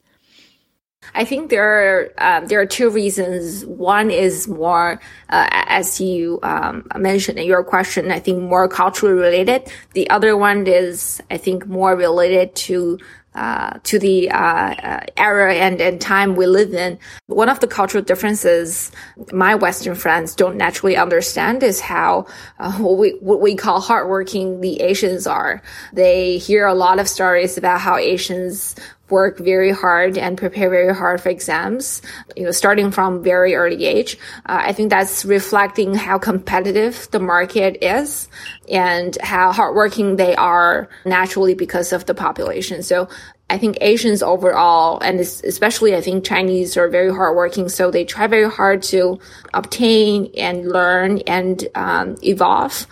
I 1.16 1.26
think 1.26 1.50
there 1.50 1.64
are 1.64 2.14
um, 2.18 2.48
there 2.48 2.62
are 2.62 2.66
two 2.66 2.90
reasons. 2.90 3.66
One 3.66 4.10
is 4.10 4.48
more, 4.48 5.02
uh, 5.30 5.48
as 5.52 6.00
you 6.00 6.40
um, 6.44 6.88
mentioned 6.98 7.40
in 7.40 7.46
your 7.46 7.64
question, 7.64 8.10
I 8.10 8.20
think 8.20 8.42
more 8.42 8.70
culturally 8.70 9.14
related. 9.14 9.70
The 9.94 10.10
other 10.10 10.38
one 10.38 10.66
is, 10.66 11.22
I 11.30 11.38
think, 11.38 11.68
more 11.68 11.96
related 11.96 12.56
to 12.68 13.00
uh, 13.36 13.80
to 13.84 14.00
the 14.00 14.30
uh, 14.30 14.38
uh, 14.38 15.06
era 15.18 15.54
and, 15.56 15.82
and 15.82 16.00
time 16.00 16.36
we 16.36 16.46
live 16.46 16.74
in. 16.74 17.00
One 17.28 17.50
of 17.50 17.60
the 17.60 17.68
cultural 17.68 18.04
differences 18.04 18.92
my 19.32 19.56
Western 19.56 19.96
friends 19.96 20.36
don't 20.36 20.58
naturally 20.58 20.96
understand 20.96 21.64
is 21.64 21.80
how 21.80 22.28
uh, 22.60 22.74
what, 22.74 22.98
we, 22.98 23.12
what 23.22 23.42
we 23.42 23.56
call 23.56 23.80
hardworking 23.80 24.62
the 24.62 24.82
Asians 24.82 25.28
are. 25.28 25.62
They 25.94 26.38
hear 26.38 26.66
a 26.66 26.74
lot 26.74 27.00
of 27.00 27.08
stories 27.08 27.58
about 27.58 27.82
how 27.82 27.98
Asians 27.98 28.76
work 29.14 29.38
very 29.38 29.72
hard 29.84 30.18
and 30.18 30.38
prepare 30.44 30.70
very 30.70 30.94
hard 31.02 31.22
for 31.22 31.30
exams, 31.30 32.02
you 32.36 32.44
know, 32.44 32.52
starting 32.52 32.90
from 32.92 33.24
very 33.24 33.54
early 33.62 33.86
age. 33.86 34.18
Uh, 34.50 34.62
I 34.70 34.74
think 34.74 34.90
that's 34.90 35.24
reflecting 35.38 35.94
how 35.94 36.18
competitive 36.18 37.08
the 37.12 37.20
market 37.20 37.78
is 37.98 38.28
and 38.70 39.12
how 39.22 39.52
hardworking 39.60 40.18
they 40.18 40.36
are 40.36 40.90
naturally 41.06 41.54
because 41.54 41.94
of 41.94 42.06
the 42.08 42.16
population. 42.26 42.82
So 42.82 43.08
I 43.54 43.58
think 43.60 43.78
Asians 43.82 44.24
overall, 44.24 45.00
and 45.02 45.20
especially 45.20 45.96
I 45.96 46.02
think 46.02 46.26
Chinese 46.26 46.76
are 46.76 46.90
very 46.90 47.12
hardworking, 47.14 47.70
so 47.70 47.92
they 47.92 48.06
try 48.06 48.26
very 48.26 48.50
hard 48.50 48.82
to 48.94 49.20
obtain 49.54 50.32
and 50.36 50.72
learn 50.72 51.20
and 51.28 51.68
um, 51.76 52.16
evolve 52.24 52.88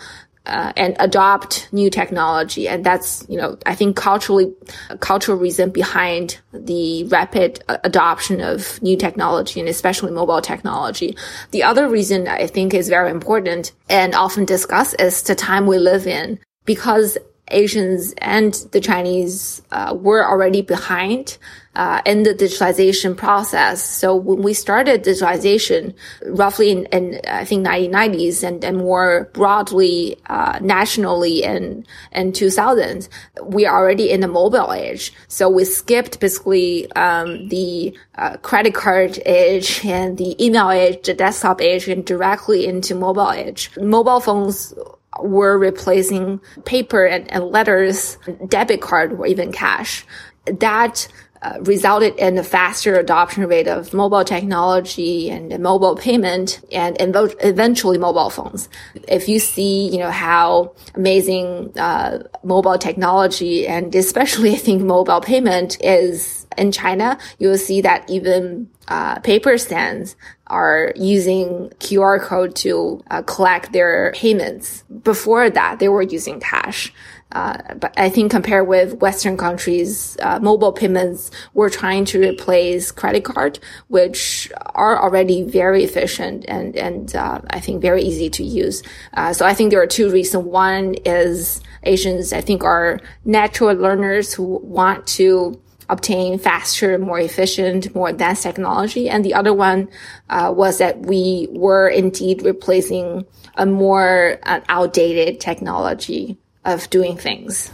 uh, 0.46 0.72
and 0.76 0.96
adopt 0.98 1.68
new 1.72 1.88
technology. 1.90 2.68
And 2.68 2.84
that's, 2.84 3.24
you 3.28 3.36
know, 3.36 3.58
I 3.64 3.74
think 3.74 3.96
culturally, 3.96 4.52
cultural 5.00 5.38
reason 5.38 5.70
behind 5.70 6.38
the 6.52 7.04
rapid 7.04 7.62
adoption 7.68 8.40
of 8.40 8.82
new 8.82 8.96
technology 8.96 9.60
and 9.60 9.68
especially 9.68 10.10
mobile 10.10 10.40
technology. 10.40 11.16
The 11.52 11.62
other 11.62 11.88
reason 11.88 12.28
I 12.28 12.46
think 12.46 12.74
is 12.74 12.88
very 12.88 13.10
important 13.10 13.72
and 13.88 14.14
often 14.14 14.44
discussed 14.44 14.96
is 15.00 15.22
the 15.22 15.34
time 15.34 15.66
we 15.66 15.78
live 15.78 16.06
in 16.06 16.38
because 16.64 17.18
Asians 17.48 18.14
and 18.18 18.54
the 18.72 18.80
Chinese 18.80 19.62
uh, 19.72 19.94
were 19.98 20.26
already 20.26 20.62
behind 20.62 21.38
uh, 21.74 22.02
in 22.04 22.22
the 22.22 22.34
digitalization 22.34 23.16
process. 23.16 23.82
So 23.82 24.14
when 24.14 24.42
we 24.42 24.52
started 24.52 25.04
digitalization, 25.04 25.94
roughly 26.26 26.70
in, 26.70 26.84
in 26.86 27.20
I 27.26 27.44
think 27.44 27.66
1990s 27.66 28.42
and, 28.46 28.64
and 28.64 28.76
more 28.76 29.30
broadly 29.32 30.18
uh, 30.26 30.58
nationally 30.60 31.42
in 31.42 31.86
in 32.12 32.32
2000s, 32.32 33.08
we 33.42 33.66
are 33.66 33.76
already 33.76 34.10
in 34.10 34.20
the 34.20 34.28
mobile 34.28 34.72
age. 34.72 35.12
So 35.28 35.48
we 35.48 35.64
skipped 35.64 36.20
basically 36.20 36.90
um, 36.92 37.48
the 37.48 37.96
uh, 38.16 38.36
credit 38.38 38.74
card 38.74 39.18
age 39.24 39.84
and 39.84 40.18
the 40.18 40.42
email 40.44 40.70
age, 40.70 41.06
the 41.06 41.14
desktop 41.14 41.60
age, 41.60 41.88
and 41.88 42.04
directly 42.04 42.66
into 42.66 42.94
mobile 42.94 43.32
age. 43.32 43.70
Mobile 43.78 44.20
phones 44.20 44.74
were 45.20 45.58
replacing 45.58 46.40
paper 46.64 47.04
and, 47.04 47.30
and 47.30 47.44
letters, 47.44 48.18
debit 48.48 48.80
card, 48.80 49.12
or 49.12 49.26
even 49.26 49.52
cash. 49.52 50.06
That 50.46 51.06
uh, 51.42 51.58
resulted 51.62 52.14
in 52.18 52.38
a 52.38 52.44
faster 52.44 52.94
adoption 52.94 53.44
rate 53.46 53.66
of 53.66 53.92
mobile 53.92 54.24
technology 54.24 55.28
and 55.28 55.58
mobile 55.60 55.96
payment 55.96 56.60
and, 56.70 57.00
and 57.00 57.14
eventually 57.40 57.98
mobile 57.98 58.30
phones. 58.30 58.68
If 59.08 59.28
you 59.28 59.40
see, 59.40 59.88
you 59.88 59.98
know, 59.98 60.10
how 60.10 60.72
amazing, 60.94 61.76
uh, 61.76 62.20
mobile 62.44 62.78
technology 62.78 63.66
and 63.66 63.92
especially 63.94 64.50
I 64.54 64.56
think 64.58 64.82
mobile 64.82 65.20
payment 65.20 65.82
is 65.82 66.41
in 66.56 66.72
China, 66.72 67.18
you 67.38 67.48
will 67.48 67.58
see 67.58 67.80
that 67.80 68.08
even, 68.08 68.68
uh, 68.88 69.18
paper 69.20 69.56
stands 69.58 70.16
are 70.48 70.92
using 70.96 71.70
QR 71.78 72.20
code 72.20 72.54
to 72.56 73.02
uh, 73.10 73.22
collect 73.22 73.72
their 73.72 74.12
payments. 74.14 74.82
Before 75.02 75.48
that, 75.48 75.78
they 75.78 75.88
were 75.88 76.02
using 76.02 76.40
cash. 76.40 76.92
Uh, 77.32 77.56
but 77.76 77.94
I 77.96 78.10
think 78.10 78.30
compared 78.30 78.68
with 78.68 79.00
Western 79.00 79.36
countries, 79.36 80.16
uh, 80.20 80.38
mobile 80.40 80.72
payments 80.72 81.30
were 81.54 81.70
trying 81.70 82.04
to 82.06 82.20
replace 82.20 82.92
credit 82.92 83.24
card, 83.24 83.58
which 83.88 84.52
are 84.74 85.02
already 85.02 85.42
very 85.42 85.82
efficient 85.82 86.44
and 86.46 86.76
and 86.76 87.16
uh, 87.16 87.40
I 87.48 87.60
think 87.60 87.80
very 87.80 88.02
easy 88.02 88.28
to 88.30 88.44
use. 88.44 88.82
Uh, 89.14 89.32
so 89.32 89.46
I 89.46 89.54
think 89.54 89.70
there 89.70 89.80
are 89.80 89.86
two 89.86 90.10
reasons. 90.10 90.44
One 90.44 90.94
is 91.06 91.62
Asians, 91.84 92.32
I 92.32 92.42
think, 92.42 92.64
are 92.64 93.00
natural 93.24 93.74
learners 93.74 94.34
who 94.34 94.60
want 94.62 95.06
to 95.18 95.58
obtain 95.88 96.38
faster, 96.38 96.98
more 96.98 97.18
efficient, 97.18 97.94
more 97.94 98.08
advanced 98.08 98.42
technology. 98.42 99.08
And 99.08 99.24
the 99.24 99.34
other 99.34 99.52
one 99.54 99.88
uh, 100.30 100.52
was 100.54 100.78
that 100.78 101.00
we 101.00 101.48
were 101.50 101.88
indeed 101.88 102.42
replacing 102.42 103.26
a 103.56 103.66
more 103.66 104.38
uh, 104.44 104.60
outdated 104.68 105.40
technology 105.40 106.38
of 106.64 106.88
doing 106.90 107.16
things. 107.16 107.70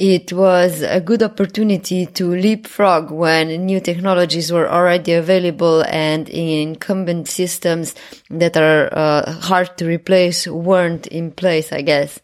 It 0.00 0.32
was 0.32 0.80
a 0.80 0.98
good 0.98 1.22
opportunity 1.22 2.06
to 2.06 2.30
leapfrog 2.30 3.10
when 3.10 3.66
new 3.66 3.80
technologies 3.80 4.50
were 4.50 4.66
already 4.66 5.12
available 5.12 5.84
and 5.86 6.26
incumbent 6.30 7.28
systems 7.28 7.94
that 8.30 8.56
are 8.56 8.88
uh, 8.92 9.30
hard 9.30 9.76
to 9.76 9.86
replace 9.86 10.48
weren't 10.48 11.06
in 11.08 11.32
place, 11.32 11.70
I 11.70 11.82
guess. 11.82 12.18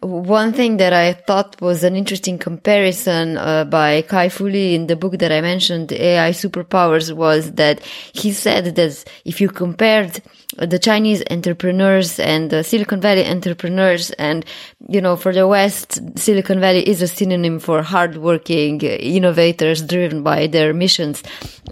One 0.00 0.52
thing 0.52 0.76
that 0.76 0.92
I 0.92 1.14
thought 1.14 1.60
was 1.62 1.82
an 1.82 1.96
interesting 1.96 2.38
comparison 2.38 3.38
uh, 3.38 3.64
by 3.64 4.02
Kai-Fu 4.02 4.46
Lee 4.46 4.74
in 4.74 4.88
the 4.88 4.96
book 4.96 5.18
that 5.18 5.32
I 5.32 5.40
mentioned, 5.40 5.90
AI 5.90 6.30
Superpowers, 6.30 7.14
was 7.16 7.52
that 7.52 7.80
he 8.12 8.32
said 8.32 8.74
that 8.76 9.04
if 9.24 9.40
you 9.40 9.48
compared 9.48 10.20
the 10.58 10.78
Chinese 10.78 11.22
entrepreneurs 11.30 12.18
and 12.18 12.50
the 12.50 12.64
Silicon 12.64 13.00
Valley 13.00 13.26
entrepreneurs. 13.26 14.10
And, 14.12 14.44
you 14.88 15.00
know, 15.00 15.16
for 15.16 15.32
the 15.32 15.46
West, 15.46 16.00
Silicon 16.18 16.60
Valley 16.60 16.86
is 16.88 17.02
a 17.02 17.08
synonym 17.08 17.58
for 17.58 17.82
hardworking 17.82 18.80
innovators 18.80 19.82
driven 19.82 20.22
by 20.22 20.46
their 20.46 20.72
missions 20.72 21.22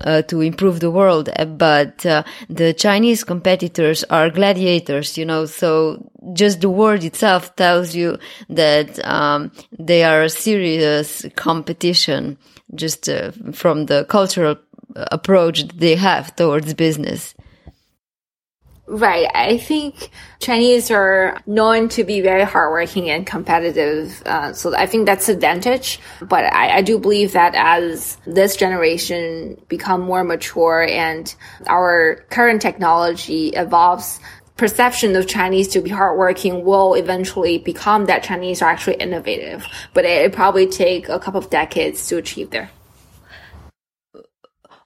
uh, 0.03 0.23
to 0.23 0.41
improve 0.41 0.81
the 0.81 0.91
world. 0.91 1.31
But 1.57 2.05
uh, 2.05 2.25
the 2.49 2.75
Chinese 2.75 3.25
competitors 3.25 4.05
are 4.05 4.31
gladiators, 4.31 5.17
you 5.17 5.25
know, 5.25 5.47
so 5.47 6.11
just 6.33 6.61
the 6.61 6.71
word 6.71 7.05
itself 7.05 7.55
tells 7.57 7.95
you 7.95 8.19
that 8.49 9.05
um, 9.07 9.53
they 9.79 10.05
are 10.05 10.23
a 10.23 10.31
serious 10.31 11.25
competition 11.37 12.39
just 12.75 13.09
uh, 13.09 13.31
from 13.53 13.87
the 13.87 14.05
cultural 14.05 14.57
approach 14.97 15.67
they 15.69 15.97
have 15.97 16.35
towards 16.37 16.75
business. 16.75 17.34
Right. 18.87 19.27
I 19.35 19.57
think 19.57 20.11
Chinese 20.41 20.91
are 20.91 21.41
known 21.47 21.89
to 21.91 22.05
be 22.05 22.21
very 22.21 22.45
hardworking 22.45 23.09
and 23.09 23.27
competitive. 23.27 24.23
Uh, 24.27 24.53
so 24.53 24.77
I 24.77 24.85
think 24.85 25.07
that's 25.07 25.31
advantage. 25.31 26.01
But 26.21 26.53
I, 26.53 26.77
I, 26.79 26.83
do 26.83 26.99
believe 26.99 27.33
that 27.33 27.55
as 27.55 28.19
this 28.27 28.57
generation 28.57 29.59
become 29.69 30.03
more 30.03 30.23
mature 30.23 30.83
and 30.83 31.35
our 31.67 32.27
current 32.29 32.61
technology 32.61 33.49
evolves, 33.49 34.21
perception 34.57 35.17
of 35.17 35.27
Chinese 35.27 35.69
to 35.69 35.81
be 35.81 35.89
hardworking 35.89 36.63
will 36.63 36.93
eventually 36.93 37.57
become 37.57 38.05
that 38.05 38.23
Chinese 38.23 38.61
are 38.61 38.71
actually 38.71 38.97
innovative. 38.97 39.67
But 39.95 40.05
it, 40.05 40.27
it 40.27 40.33
probably 40.35 40.67
take 40.67 41.09
a 41.09 41.19
couple 41.19 41.39
of 41.39 41.49
decades 41.49 42.07
to 42.09 42.19
achieve 42.19 42.51
there. 42.51 42.71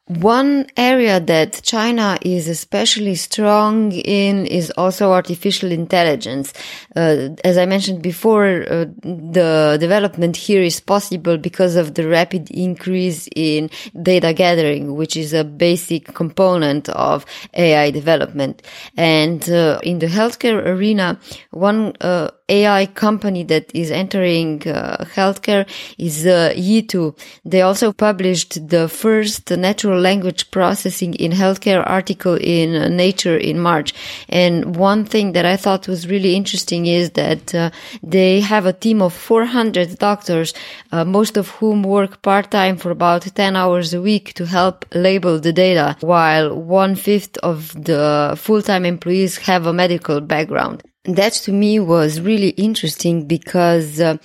One 0.09 0.66
area 0.79 1.21
that 1.21 1.61
China 1.62 2.18
is 2.23 2.49
especially 2.49 3.14
strong 3.14 3.92
in 3.92 4.47
is 4.47 4.71
also 4.71 5.12
artificial 5.12 5.71
intelligence. 5.71 6.55
Uh, 6.97 7.37
as 7.44 7.59
I 7.59 7.66
mentioned 7.66 8.01
before, 8.01 8.62
uh, 8.62 8.87
the 9.03 9.77
development 9.79 10.35
here 10.35 10.62
is 10.62 10.81
possible 10.81 11.37
because 11.37 11.77
of 11.77 11.92
the 11.92 12.09
rapid 12.09 12.51
increase 12.51 13.29
in 13.37 13.68
data 14.01 14.33
gathering, 14.33 14.94
which 14.97 15.14
is 15.14 15.35
a 15.35 15.44
basic 15.44 16.14
component 16.14 16.88
of 16.88 17.27
AI 17.53 17.90
development. 17.90 18.62
And 18.97 19.47
uh, 19.51 19.79
in 19.83 19.99
the 19.99 20.07
healthcare 20.07 20.64
arena, 20.64 21.21
one 21.51 21.92
uh, 22.01 22.31
AI 22.48 22.87
company 22.87 23.44
that 23.44 23.70
is 23.74 23.90
entering 23.90 24.66
uh, 24.66 25.04
healthcare 25.14 25.68
is 25.98 26.26
uh, 26.26 26.52
Yitu. 26.56 27.18
They 27.44 27.62
also 27.62 27.92
published 27.92 28.68
the 28.68 28.88
first 28.88 29.50
natural 29.50 30.00
language 30.00 30.50
processing 30.50 31.14
in 31.14 31.32
healthcare 31.32 31.82
article 31.87 32.37
in 32.40 32.96
Nature 32.96 33.37
in 33.37 33.61
March. 33.61 33.92
And 34.28 34.76
one 34.76 35.04
thing 35.04 35.32
that 35.32 35.44
I 35.44 35.56
thought 35.56 35.88
was 35.88 36.08
really 36.08 36.34
interesting 36.34 36.87
is 36.87 37.11
that 37.12 37.54
uh, 37.54 37.70
they 38.02 38.40
have 38.40 38.66
a 38.66 38.72
team 38.72 39.02
of 39.02 39.12
400 39.12 39.98
doctors, 39.98 40.54
uh, 40.92 41.04
most 41.04 41.37
of 41.37 41.48
whom 41.48 41.82
work 41.82 42.22
part-time 42.22 42.76
for 42.76 42.90
about 42.90 43.22
10 43.22 43.56
hours 43.56 43.92
a 43.92 44.00
week 44.00 44.34
to 44.34 44.46
help 44.46 44.84
label 44.94 45.38
the 45.38 45.52
data, 45.52 45.96
while 46.00 46.56
one 46.56 46.94
fifth 46.94 47.37
of 47.38 47.72
the 47.84 48.34
full-time 48.38 48.84
employees 48.84 49.38
have 49.38 49.66
a 49.66 49.72
medical 49.72 50.20
background. 50.20 50.82
That 51.04 51.32
to 51.44 51.52
me 51.52 51.80
was 51.80 52.20
really 52.20 52.50
interesting 52.50 53.26
because 53.26 54.00
uh, 54.00 54.18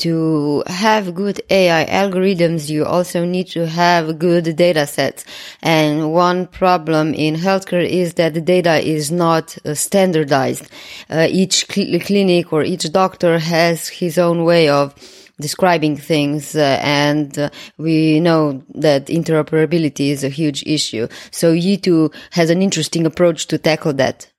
to 0.00 0.62
have 0.66 1.14
good 1.14 1.40
AI 1.50 1.84
algorithms, 1.84 2.70
you 2.70 2.84
also 2.84 3.24
need 3.24 3.48
to 3.48 3.66
have 3.66 4.18
good 4.18 4.56
data 4.56 4.86
sets. 4.86 5.24
And 5.62 6.12
one 6.12 6.46
problem 6.46 7.12
in 7.14 7.34
healthcare 7.36 7.86
is 7.86 8.14
that 8.14 8.34
the 8.34 8.40
data 8.40 8.78
is 8.78 9.10
not 9.10 9.56
uh, 9.64 9.74
standardized. 9.74 10.70
Uh, 11.10 11.26
each 11.28 11.66
cl- 11.70 12.00
clinic 12.00 12.52
or 12.52 12.62
each 12.64 12.90
doctor 12.90 13.38
has 13.38 13.88
his 13.88 14.16
own 14.16 14.44
way 14.44 14.68
of 14.68 14.94
describing 15.38 15.96
things 15.96 16.54
uh, 16.54 16.78
and 16.82 17.38
uh, 17.38 17.50
we 17.78 18.20
know 18.20 18.62
that 18.74 19.06
interoperability 19.06 20.10
is 20.10 20.22
a 20.22 20.28
huge 20.28 20.62
issue 20.66 21.08
so 21.30 21.54
Yitu 21.54 22.14
has 22.32 22.50
an 22.50 22.60
interesting 22.60 23.06
approach 23.06 23.46
to 23.46 23.56
tackle 23.56 23.94
that 23.94 24.29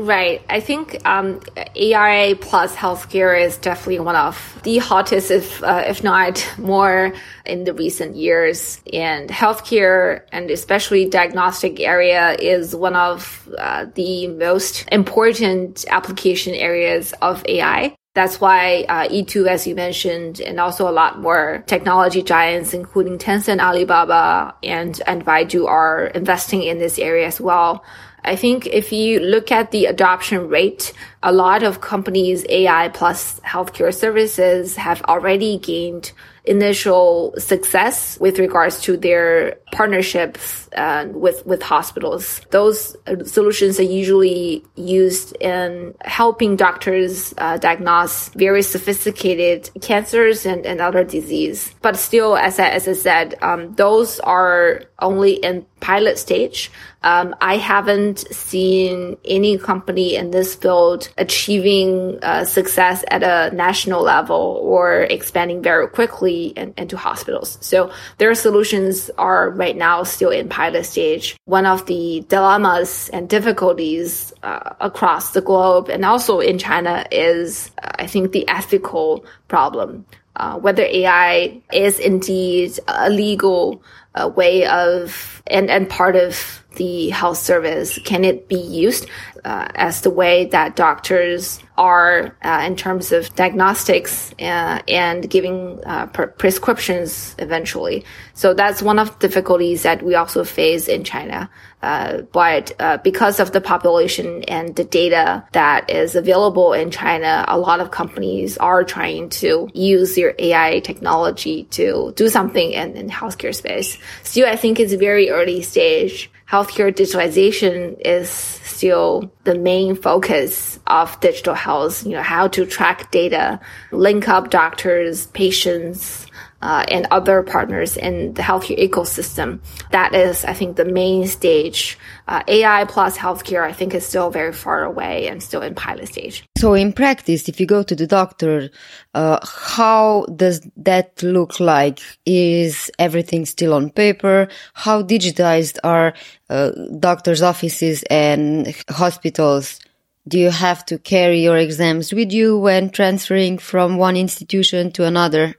Right. 0.00 0.40
I 0.48 0.60
think 0.60 1.06
um, 1.06 1.40
plus 1.40 2.74
healthcare 2.74 3.38
is 3.38 3.58
definitely 3.58 4.00
one 4.00 4.16
of 4.16 4.58
the 4.62 4.78
hottest, 4.78 5.30
if 5.30 5.62
uh, 5.62 5.84
if 5.86 6.02
not 6.02 6.42
more, 6.58 7.12
in 7.44 7.64
the 7.64 7.74
recent 7.74 8.16
years. 8.16 8.80
And 8.94 9.28
healthcare, 9.28 10.22
and 10.32 10.50
especially 10.50 11.04
diagnostic 11.04 11.80
area, 11.80 12.32
is 12.32 12.74
one 12.74 12.96
of 12.96 13.46
uh, 13.58 13.86
the 13.94 14.28
most 14.28 14.88
important 14.90 15.84
application 15.90 16.54
areas 16.54 17.12
of 17.20 17.44
AI. 17.46 17.94
That's 18.14 18.40
why 18.40 18.86
uh, 18.88 19.06
Yitu, 19.08 19.46
as 19.46 19.66
you 19.66 19.74
mentioned, 19.74 20.40
and 20.40 20.58
also 20.58 20.88
a 20.88 20.90
lot 20.90 21.20
more 21.20 21.62
technology 21.66 22.22
giants, 22.22 22.72
including 22.72 23.18
Tencent, 23.18 23.60
Alibaba, 23.60 24.54
and 24.62 25.00
and 25.06 25.26
Baidu, 25.26 25.68
are 25.68 26.06
investing 26.06 26.62
in 26.62 26.78
this 26.78 26.98
area 26.98 27.26
as 27.26 27.38
well. 27.38 27.84
I 28.24 28.36
think 28.36 28.66
if 28.66 28.92
you 28.92 29.20
look 29.20 29.50
at 29.50 29.70
the 29.70 29.86
adoption 29.86 30.48
rate, 30.48 30.92
a 31.22 31.32
lot 31.32 31.62
of 31.62 31.80
companies, 31.80 32.44
AI 32.48 32.88
plus 32.88 33.40
healthcare 33.40 33.94
services 33.94 34.76
have 34.76 35.02
already 35.02 35.58
gained 35.58 36.12
initial 36.44 37.34
success 37.38 38.18
with 38.20 38.38
regards 38.38 38.80
to 38.82 38.96
their 38.96 39.56
partnerships 39.72 40.68
uh, 40.76 41.06
with 41.12 41.44
with 41.46 41.62
hospitals. 41.62 42.40
Those 42.50 42.96
uh, 43.06 43.24
solutions 43.24 43.78
are 43.80 43.84
usually 43.84 44.64
used 44.76 45.36
in 45.40 45.94
helping 46.02 46.56
doctors 46.56 47.34
uh, 47.38 47.56
diagnose 47.58 48.28
very 48.30 48.62
sophisticated 48.62 49.70
cancers 49.80 50.46
and, 50.46 50.64
and 50.66 50.80
other 50.80 51.04
disease. 51.04 51.74
But 51.82 51.96
still, 51.96 52.36
as 52.36 52.58
I, 52.58 52.68
as 52.68 52.86
I 52.86 52.92
said, 52.92 53.34
um, 53.42 53.74
those 53.74 54.20
are 54.20 54.82
only 55.00 55.34
in 55.34 55.66
pilot 55.80 56.18
stage. 56.18 56.70
Um, 57.02 57.34
I 57.40 57.56
haven't 57.56 58.18
seen 58.30 59.16
any 59.24 59.56
company 59.56 60.14
in 60.16 60.30
this 60.32 60.54
field 60.54 61.08
achieving 61.16 62.18
uh, 62.22 62.44
success 62.44 63.02
at 63.08 63.22
a 63.22 63.54
national 63.56 64.02
level 64.02 64.60
or 64.62 65.02
expanding 65.04 65.62
very 65.62 65.88
quickly 65.88 66.48
in, 66.48 66.74
into 66.76 66.98
hospitals. 66.98 67.56
So 67.62 67.90
their 68.18 68.34
solutions 68.34 69.10
are 69.16 69.48
right 69.48 69.76
now 69.76 70.02
still 70.02 70.28
in 70.28 70.50
pilot 70.50 70.59
stage. 70.82 71.36
One 71.46 71.66
of 71.66 71.86
the 71.86 72.24
dilemmas 72.28 73.08
and 73.12 73.28
difficulties 73.28 74.32
uh, 74.42 74.74
across 74.80 75.32
the 75.32 75.40
globe 75.40 75.88
and 75.88 76.04
also 76.04 76.40
in 76.40 76.58
China 76.58 77.04
is, 77.10 77.70
uh, 77.82 77.90
I 77.98 78.06
think, 78.06 78.32
the 78.32 78.46
ethical 78.48 79.24
problem. 79.48 80.04
Uh, 80.36 80.56
whether 80.58 80.82
AI 80.84 81.60
is 81.72 81.98
indeed 81.98 82.78
a 82.86 83.10
legal 83.10 83.82
uh, 84.14 84.28
way 84.28 84.66
of 84.66 85.42
and, 85.46 85.70
and 85.70 85.88
part 85.88 86.16
of 86.16 86.64
the 86.76 87.10
health 87.10 87.38
service? 87.38 87.98
Can 88.04 88.24
it 88.24 88.48
be 88.48 88.60
used 88.60 89.06
uh, 89.44 89.68
as 89.74 90.02
the 90.02 90.10
way 90.10 90.46
that 90.46 90.76
doctors 90.76 91.60
are 91.76 92.36
uh, 92.42 92.62
in 92.64 92.76
terms 92.76 93.12
of 93.12 93.34
diagnostics 93.34 94.32
uh, 94.38 94.80
and 94.86 95.28
giving 95.28 95.80
pre- 96.12 96.26
prescriptions 96.26 97.34
eventually? 97.38 98.04
So 98.34 98.54
that's 98.54 98.82
one 98.82 98.98
of 98.98 99.18
the 99.18 99.28
difficulties 99.28 99.82
that 99.82 100.02
we 100.02 100.14
also 100.14 100.44
face 100.44 100.88
in 100.88 101.04
China. 101.04 101.50
Uh, 101.82 102.22
but 102.32 102.72
uh, 102.78 102.98
because 102.98 103.40
of 103.40 103.52
the 103.52 103.60
population 103.60 104.42
and 104.44 104.76
the 104.76 104.84
data 104.84 105.44
that 105.52 105.88
is 105.90 106.14
available 106.14 106.72
in 106.72 106.90
China, 106.90 107.44
a 107.48 107.58
lot 107.58 107.80
of 107.80 107.90
companies 107.90 108.58
are 108.58 108.84
trying 108.84 109.28
to 109.30 109.68
use 109.72 110.14
their 110.14 110.34
AI 110.38 110.80
technology 110.80 111.64
to 111.64 112.12
do 112.16 112.28
something 112.28 112.72
in, 112.72 112.96
in 112.96 113.08
healthcare 113.08 113.54
space. 113.54 113.96
Still, 114.22 114.46
I 114.46 114.56
think 114.56 114.78
it's 114.78 114.92
very 114.92 115.30
early 115.30 115.62
stage 115.62 116.30
healthcare 116.50 116.92
digitalization 116.92 117.96
is 118.04 118.28
still 118.28 119.30
the 119.44 119.54
main 119.54 119.94
focus 119.94 120.80
of 120.86 121.18
digital 121.20 121.54
health. 121.54 122.04
You 122.04 122.12
know, 122.12 122.22
how 122.22 122.48
to 122.48 122.66
track 122.66 123.10
data, 123.12 123.60
link 123.92 124.28
up 124.28 124.50
doctors, 124.50 125.26
patients, 125.28 126.26
uh, 126.62 126.84
and 126.88 127.06
other 127.10 127.42
partners 127.42 127.96
in 127.96 128.34
the 128.34 128.42
healthcare 128.42 128.78
ecosystem. 128.78 129.60
That 129.90 130.14
is, 130.14 130.44
I 130.44 130.52
think, 130.52 130.76
the 130.76 130.84
main 130.84 131.26
stage. 131.26 131.98
Uh, 132.28 132.42
AI 132.46 132.84
plus 132.84 133.16
healthcare, 133.16 133.62
I 133.62 133.72
think, 133.72 133.94
is 133.94 134.04
still 134.06 134.30
very 134.30 134.52
far 134.52 134.84
away 134.84 135.28
and 135.28 135.42
still 135.42 135.62
in 135.62 135.74
pilot 135.74 136.08
stage. 136.08 136.44
So, 136.58 136.74
in 136.74 136.92
practice, 136.92 137.48
if 137.48 137.60
you 137.60 137.66
go 137.66 137.82
to 137.82 137.96
the 137.96 138.06
doctor, 138.06 138.70
uh, 139.14 139.38
how 139.44 140.26
does 140.36 140.60
that 140.76 141.22
look 141.22 141.60
like? 141.60 142.00
Is 142.26 142.90
everything 142.98 143.46
still 143.46 143.74
on 143.74 143.90
paper? 143.90 144.48
How 144.74 145.02
digitized 145.02 145.78
are 145.82 146.14
uh, 146.48 146.70
doctors' 146.98 147.42
offices 147.42 148.04
and 148.10 148.74
hospitals? 148.88 149.80
Do 150.28 150.38
you 150.38 150.50
have 150.50 150.84
to 150.86 150.98
carry 150.98 151.42
your 151.42 151.56
exams 151.56 152.12
with 152.12 152.30
you 152.30 152.58
when 152.58 152.90
transferring 152.90 153.56
from 153.58 153.96
one 153.96 154.16
institution 154.16 154.92
to 154.92 155.04
another? 155.04 155.56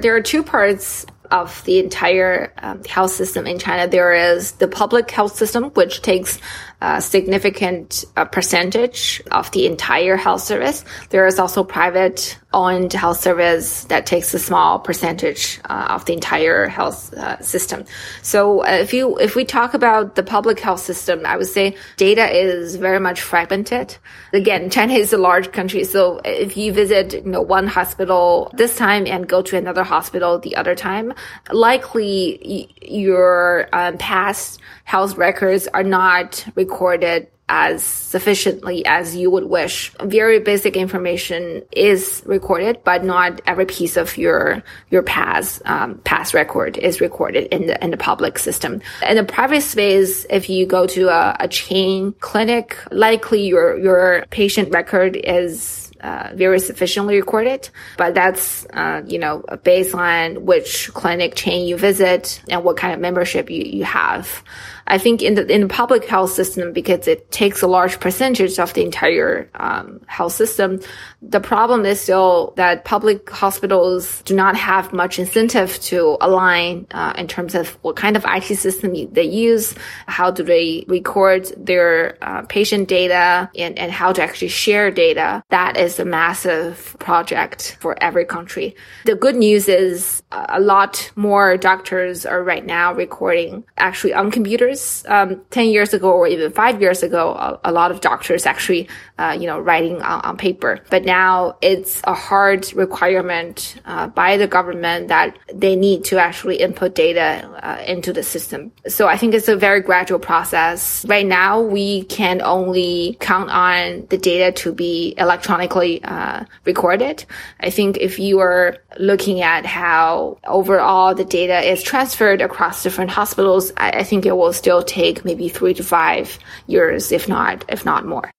There 0.00 0.14
are 0.14 0.20
two 0.20 0.42
parts 0.42 1.06
of 1.30 1.62
the 1.64 1.78
entire 1.78 2.52
um, 2.58 2.82
health 2.84 3.10
system 3.10 3.46
in 3.46 3.58
China. 3.58 3.86
There 3.86 4.14
is 4.14 4.52
the 4.52 4.68
public 4.68 5.10
health 5.10 5.36
system, 5.36 5.64
which 5.70 6.02
takes 6.02 6.38
a 6.80 7.02
significant 7.02 8.04
uh, 8.16 8.24
percentage 8.24 9.20
of 9.32 9.50
the 9.50 9.66
entire 9.66 10.16
health 10.16 10.42
service. 10.42 10.84
There 11.10 11.26
is 11.26 11.38
also 11.38 11.64
private 11.64 12.38
owned 12.52 12.92
health 12.92 13.20
service 13.20 13.84
that 13.84 14.06
takes 14.06 14.32
a 14.32 14.38
small 14.38 14.78
percentage 14.78 15.60
uh, 15.68 15.88
of 15.90 16.04
the 16.06 16.12
entire 16.14 16.66
health 16.66 17.12
uh, 17.14 17.38
system. 17.40 17.84
So 18.22 18.64
uh, 18.64 18.70
if 18.70 18.94
you 18.94 19.18
if 19.18 19.34
we 19.34 19.44
talk 19.44 19.74
about 19.74 20.14
the 20.14 20.22
public 20.22 20.60
health 20.60 20.80
system, 20.80 21.26
I 21.26 21.36
would 21.36 21.48
say 21.48 21.76
data 21.96 22.30
is 22.30 22.76
very 22.76 23.00
much 23.00 23.20
fragmented. 23.20 23.96
Again, 24.32 24.70
China 24.70 24.94
is 24.94 25.12
a 25.12 25.18
large 25.18 25.52
country, 25.52 25.84
so 25.84 26.20
if 26.24 26.56
you 26.56 26.72
visit 26.72 27.12
you 27.12 27.22
know 27.22 27.42
one 27.42 27.66
hospital 27.66 28.52
this 28.54 28.76
time 28.76 29.06
and 29.06 29.28
go 29.28 29.42
to 29.42 29.56
another 29.56 29.82
hospital 29.82 30.38
the 30.38 30.56
other 30.56 30.74
time, 30.74 31.12
likely 31.52 32.72
your 32.80 33.68
um, 33.72 33.98
past 33.98 34.60
health 34.88 35.18
records 35.18 35.68
are 35.74 35.82
not 35.82 36.46
recorded 36.54 37.28
as 37.50 37.82
sufficiently 37.82 38.84
as 38.86 39.14
you 39.14 39.30
would 39.30 39.44
wish. 39.44 39.92
Very 40.02 40.40
basic 40.40 40.76
information 40.76 41.62
is 41.72 42.22
recorded, 42.24 42.80
but 42.84 43.04
not 43.04 43.42
every 43.46 43.66
piece 43.66 43.98
of 43.98 44.16
your 44.16 44.62
your 44.88 45.02
past 45.02 45.60
um, 45.66 45.98
past 46.04 46.32
record 46.32 46.78
is 46.78 47.02
recorded 47.02 47.48
in 47.54 47.66
the 47.66 47.84
in 47.84 47.90
the 47.90 47.98
public 47.98 48.38
system. 48.38 48.80
In 49.06 49.16
the 49.16 49.24
private 49.24 49.60
space, 49.60 50.24
if 50.30 50.48
you 50.48 50.64
go 50.64 50.86
to 50.86 51.08
a, 51.08 51.36
a 51.40 51.48
chain 51.48 52.14
clinic, 52.20 52.78
likely 52.90 53.46
your 53.46 53.78
your 53.78 54.24
patient 54.30 54.70
record 54.70 55.16
is 55.16 55.88
uh, 56.00 56.30
very 56.34 56.60
sufficiently 56.60 57.16
recorded, 57.16 57.68
but 57.96 58.14
that's, 58.14 58.64
uh, 58.66 59.02
you 59.06 59.18
know, 59.18 59.44
a 59.48 59.58
baseline, 59.58 60.38
which 60.38 60.92
clinic 60.94 61.34
chain 61.34 61.66
you 61.66 61.76
visit 61.76 62.40
and 62.48 62.62
what 62.62 62.76
kind 62.76 62.94
of 62.94 63.00
membership 63.00 63.50
you, 63.50 63.62
you 63.64 63.84
have. 63.84 64.44
I 64.88 64.98
think 64.98 65.22
in 65.22 65.34
the 65.34 65.46
in 65.46 65.60
the 65.62 65.68
public 65.68 66.04
health 66.04 66.32
system, 66.32 66.72
because 66.72 67.06
it 67.06 67.30
takes 67.30 67.62
a 67.62 67.66
large 67.66 68.00
percentage 68.00 68.58
of 68.58 68.72
the 68.74 68.82
entire 68.82 69.48
um, 69.54 70.00
health 70.06 70.32
system, 70.32 70.80
the 71.20 71.40
problem 71.40 71.84
is 71.84 72.00
still 72.00 72.54
that 72.56 72.84
public 72.84 73.28
hospitals 73.28 74.22
do 74.22 74.34
not 74.34 74.56
have 74.56 74.92
much 74.92 75.18
incentive 75.18 75.78
to 75.80 76.16
align 76.20 76.86
uh, 76.92 77.12
in 77.18 77.26
terms 77.28 77.54
of 77.54 77.76
what 77.82 77.96
kind 77.96 78.16
of 78.16 78.24
IT 78.26 78.56
system 78.56 78.94
they 79.12 79.24
use, 79.24 79.74
how 80.06 80.30
do 80.30 80.42
they 80.42 80.84
record 80.88 81.52
their 81.56 82.16
uh, 82.22 82.42
patient 82.42 82.88
data, 82.88 83.50
and, 83.56 83.78
and 83.78 83.92
how 83.92 84.12
to 84.12 84.22
actually 84.22 84.48
share 84.48 84.90
data. 84.90 85.42
That 85.50 85.76
is 85.76 85.98
a 85.98 86.04
massive 86.04 86.96
project 86.98 87.76
for 87.80 87.96
every 88.02 88.24
country. 88.24 88.74
The 89.04 89.16
good 89.16 89.36
news 89.36 89.68
is 89.68 90.22
uh, 90.32 90.46
a 90.48 90.60
lot 90.60 91.10
more 91.16 91.56
doctors 91.56 92.24
are 92.24 92.42
right 92.42 92.64
now 92.64 92.94
recording 92.94 93.64
actually 93.76 94.14
on 94.14 94.30
computers. 94.30 94.77
Um, 95.06 95.42
10 95.50 95.68
years 95.68 95.94
ago 95.94 96.10
or 96.10 96.26
even 96.26 96.52
five 96.52 96.80
years 96.80 97.02
ago, 97.02 97.32
a, 97.32 97.70
a 97.70 97.72
lot 97.72 97.90
of 97.90 98.00
doctors 98.00 98.46
actually, 98.46 98.88
uh, 99.18 99.36
you 99.38 99.46
know, 99.46 99.58
writing 99.58 100.02
on, 100.02 100.20
on, 100.20 100.36
paper. 100.36 100.80
But 100.90 101.04
now 101.04 101.56
it's 101.62 102.00
a 102.04 102.14
hard 102.14 102.72
requirement 102.74 103.76
uh, 103.84 104.06
by 104.08 104.36
the 104.36 104.46
government 104.46 105.08
that 105.08 105.36
they 105.52 105.74
need 105.74 106.04
to 106.06 106.18
actually 106.18 106.56
input 106.56 106.94
data 106.94 107.48
uh, 107.62 107.82
into 107.86 108.12
the 108.12 108.22
system. 108.22 108.70
So 108.86 109.08
I 109.08 109.16
think 109.16 109.34
it's 109.34 109.48
a 109.48 109.56
very 109.56 109.80
gradual 109.80 110.18
process. 110.18 111.04
Right 111.06 111.26
now, 111.26 111.60
we 111.60 112.04
can 112.04 112.40
only 112.42 113.16
count 113.20 113.50
on 113.50 114.06
the 114.10 114.18
data 114.18 114.52
to 114.62 114.72
be 114.72 115.14
electronically 115.18 116.04
uh, 116.04 116.44
recorded. 116.64 117.24
I 117.60 117.70
think 117.70 117.96
if 117.98 118.18
you 118.18 118.38
are 118.40 118.76
looking 118.98 119.40
at 119.40 119.64
how 119.66 120.38
overall 120.46 121.14
the 121.14 121.24
data 121.24 121.60
is 121.60 121.82
transferred 121.82 122.40
across 122.40 122.82
different 122.82 123.10
hospitals, 123.10 123.72
I, 123.76 123.90
I 124.00 124.04
think 124.04 124.26
it 124.26 124.36
will 124.36 124.52
still 124.52 124.67
take 124.82 125.24
maybe 125.24 125.48
three 125.48 125.74
to 125.74 125.82
five 125.82 126.38
years, 126.66 127.12
if 127.12 127.28
not, 127.28 127.64
if 127.68 127.84
not 127.84 128.06
more. 128.06 128.30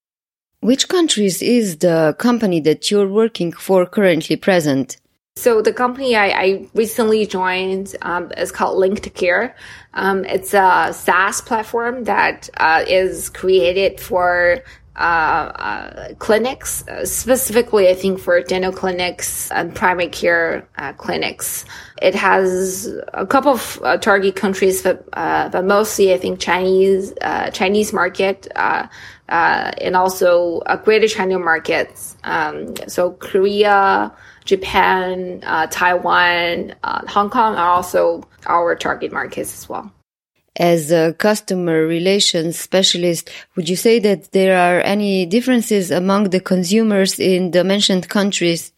Which 0.62 0.88
countries 0.88 1.42
is 1.42 1.78
the 1.78 2.16
company 2.20 2.60
that 2.62 2.92
you're 2.92 3.08
working 3.08 3.52
for 3.52 3.86
currently 3.86 4.36
present? 4.36 4.98
So 5.40 5.62
the 5.62 5.72
company 5.72 6.18
I, 6.18 6.28
I 6.28 6.68
recently 6.74 7.26
joined 7.26 7.96
um, 8.02 8.30
is 8.36 8.52
called 8.52 8.78
Linked 8.78 9.14
Care. 9.16 9.56
Um, 9.94 10.26
it's 10.26 10.54
a 10.54 10.90
SaaS 10.92 11.40
platform 11.40 12.04
that 12.04 12.50
uh, 12.58 12.84
is 12.86 13.30
created 13.30 14.02
for 14.02 14.60
uh, 15.00 15.02
uh, 15.02 16.14
clinics, 16.16 16.86
uh, 16.90 17.06
specifically, 17.06 17.88
I 17.88 17.96
think 17.96 18.20
for 18.20 18.42
dental 18.42 18.74
clinics 18.74 19.50
and 19.50 19.74
primary 19.74 20.10
care 20.10 20.68
uh, 20.78 20.92
clinics. 20.92 21.64
It 22.02 22.16
has 22.16 22.90
a 23.14 23.26
couple 23.26 23.54
of 23.54 23.80
uh, 23.82 23.98
target 23.98 24.36
countries, 24.36 24.82
but 24.82 25.10
but 25.12 25.64
mostly 25.64 26.14
I 26.14 26.18
think 26.18 26.42
Chinese 26.42 27.14
Chinese 27.54 27.94
market. 27.94 28.48
and 29.30 29.96
also 29.96 30.62
a 30.66 30.76
greater 30.76 31.08
China 31.08 31.40
markets. 31.40 32.18
Um, 32.26 32.76
so 32.88 33.12
Korea, 33.12 34.12
Japan, 34.44 35.40
Taiwan, 35.72 36.76
Hong 36.84 37.30
Kong 37.30 37.56
are 37.56 37.70
also 37.70 38.28
our 38.48 38.76
target 38.76 39.14
markets 39.14 39.54
as 39.54 39.70
well 39.70 39.94
as 40.60 40.92
a 40.92 41.14
customer 41.14 41.88
relations 41.88 42.60
specialist, 42.60 43.32
would 43.56 43.70
you 43.70 43.78
say 43.78 43.98
that 44.00 44.32
there 44.34 44.58
are 44.58 44.82
any 44.82 45.26
differences 45.26 45.90
among 45.90 46.30
the 46.30 46.42
consumers 46.42 47.18
in 47.20 47.52
the 47.52 47.64
mentioned 47.64 48.10
countries? 48.10 48.74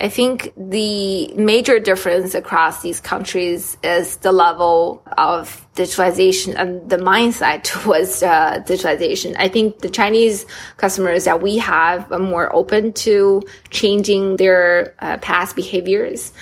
I 0.00 0.08
think 0.08 0.52
the 0.56 1.34
major 1.34 1.80
difference 1.80 2.36
across 2.36 2.82
these 2.82 3.00
countries 3.00 3.76
is 3.82 4.18
the 4.18 4.30
level 4.30 5.02
of 5.16 5.66
digitalization 5.74 6.54
and 6.56 6.88
the 6.88 6.98
mindset 6.98 7.62
towards 7.64 8.22
uh, 8.22 8.62
digitalization. 8.64 9.34
I 9.38 9.48
think 9.48 9.80
the 9.80 9.88
Chinese 9.88 10.46
customers 10.76 11.24
that 11.24 11.42
we 11.42 11.58
have 11.58 12.12
are 12.12 12.20
more 12.20 12.54
open 12.54 12.92
to 12.92 13.42
changing 13.70 14.36
their 14.36 14.94
uh, 15.00 15.16
past 15.18 15.56
behaviors 15.56 16.32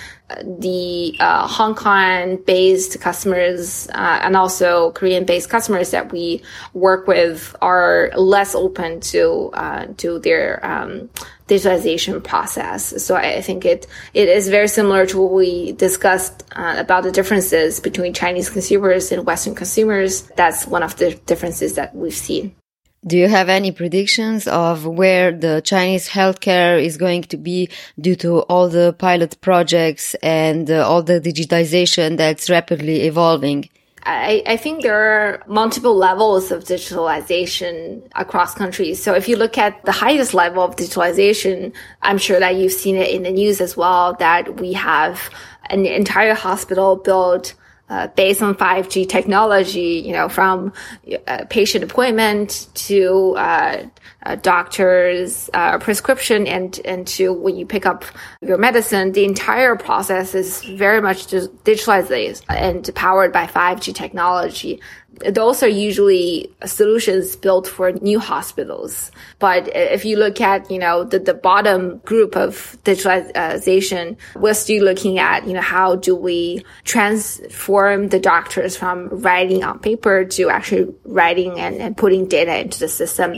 the 0.43 1.15
uh, 1.19 1.47
Hong 1.47 1.73
Kong 1.73 2.37
based 2.45 2.99
customers 2.99 3.87
uh, 3.93 4.19
and 4.21 4.35
also 4.35 4.91
Korean 4.91 5.23
based 5.25 5.49
customers 5.49 5.91
that 5.91 6.11
we 6.11 6.41
work 6.73 7.07
with 7.07 7.55
are 7.61 8.11
less 8.15 8.53
open 8.53 8.99
to 8.99 9.49
uh, 9.53 9.85
to 9.97 10.19
their 10.19 10.65
um, 10.65 11.09
digitalization 11.47 12.21
process. 12.21 13.01
So 13.03 13.15
I, 13.15 13.41
think 13.41 13.63
it 13.63 13.87
it 14.13 14.27
is 14.27 14.49
very 14.49 14.67
similar 14.67 15.05
to 15.05 15.21
what 15.21 15.31
we 15.31 15.71
discussed 15.71 16.43
uh, 16.55 16.75
about 16.77 17.03
the 17.03 17.11
differences 17.11 17.79
between 17.79 18.13
Chinese 18.13 18.49
consumers 18.49 19.11
and 19.13 19.25
Western 19.25 19.55
consumers. 19.55 20.23
That's 20.35 20.67
one 20.67 20.83
of 20.83 20.97
the 20.97 21.15
differences 21.25 21.75
that 21.75 21.95
we've 21.95 22.13
seen. 22.13 22.53
Do 23.07 23.17
you 23.17 23.29
have 23.29 23.47
any 23.47 23.71
predictions 23.71 24.49
of 24.49 24.85
where 24.85 25.31
the 25.31 25.61
Chinese 25.61 26.09
healthcare 26.09 26.83
is 26.83 26.97
going 26.97 27.21
to 27.23 27.37
be 27.37 27.69
due 27.97 28.17
to 28.17 28.41
all 28.49 28.67
the 28.67 28.93
pilot 28.99 29.39
projects 29.39 30.13
and 30.15 30.69
uh, 30.69 30.85
all 30.85 31.03
the 31.03 31.21
digitization 31.21 32.17
that's 32.17 32.49
rapidly 32.49 33.03
evolving? 33.03 33.69
I, 34.03 34.43
I, 34.45 34.57
think 34.57 34.83
there 34.83 34.99
are 34.99 35.43
multiple 35.47 35.95
levels 35.95 36.51
of 36.51 36.65
digitalization 36.65 38.01
across 38.15 38.53
countries. 38.53 39.01
So 39.01 39.13
if 39.13 39.29
you 39.29 39.37
look 39.37 39.57
at 39.57 39.83
the 39.85 39.93
highest 39.93 40.33
level 40.33 40.63
of 40.63 40.75
digitalization, 40.75 41.73
I'm 42.01 42.17
sure 42.17 42.39
that 42.41 42.55
you've 42.55 42.73
seen 42.73 42.97
it 42.97 43.09
in 43.09 43.23
the 43.23 43.31
news 43.31 43.61
as 43.61 43.77
well, 43.77 44.15
that 44.15 44.59
we 44.59 44.73
have 44.73 45.29
an 45.69 45.85
entire 45.85 46.33
hospital 46.33 46.97
built 46.97 47.53
uh, 47.89 48.07
based 48.07 48.41
on 48.41 48.55
5G 48.55 49.07
technology, 49.07 50.01
you 50.05 50.11
know, 50.11 50.27
from 50.27 50.73
uh, 51.27 51.45
patient 51.49 51.83
appointment 51.83 52.67
to 52.73 53.35
uh, 53.37 53.85
uh 54.23 54.35
doctor's 54.35 55.49
uh, 55.53 55.77
prescription 55.77 56.47
and, 56.47 56.81
and 56.83 57.07
to 57.07 57.31
when 57.31 57.55
you 57.55 57.65
pick 57.65 57.85
up 57.85 58.03
your 58.41 58.57
medicine, 58.57 59.13
the 59.13 59.23
entire 59.23 59.75
process 59.75 60.35
is 60.35 60.63
very 60.63 61.01
much 61.01 61.27
digitalized 61.27 62.41
and 62.49 62.93
powered 62.95 63.31
by 63.31 63.45
5G 63.45 63.95
technology 63.95 64.81
those 65.25 65.63
are 65.63 65.67
usually 65.67 66.49
solutions 66.65 67.35
built 67.35 67.67
for 67.67 67.91
new 67.93 68.19
hospitals. 68.19 69.11
But 69.39 69.75
if 69.75 70.05
you 70.05 70.17
look 70.17 70.41
at, 70.41 70.69
you 70.69 70.79
know, 70.79 71.03
the, 71.03 71.19
the 71.19 71.33
bottom 71.33 71.97
group 71.99 72.35
of 72.35 72.77
digitalization, 72.83 74.17
we're 74.35 74.53
still 74.53 74.83
looking 74.83 75.19
at, 75.19 75.47
you 75.47 75.53
know, 75.53 75.61
how 75.61 75.95
do 75.95 76.15
we 76.15 76.63
transform 76.83 78.09
the 78.09 78.19
doctors 78.19 78.77
from 78.77 79.09
writing 79.09 79.63
on 79.63 79.79
paper 79.79 80.25
to 80.25 80.49
actually 80.49 80.93
writing 81.05 81.59
and, 81.59 81.75
and 81.77 81.97
putting 81.97 82.27
data 82.27 82.59
into 82.59 82.79
the 82.79 82.87
system. 82.87 83.35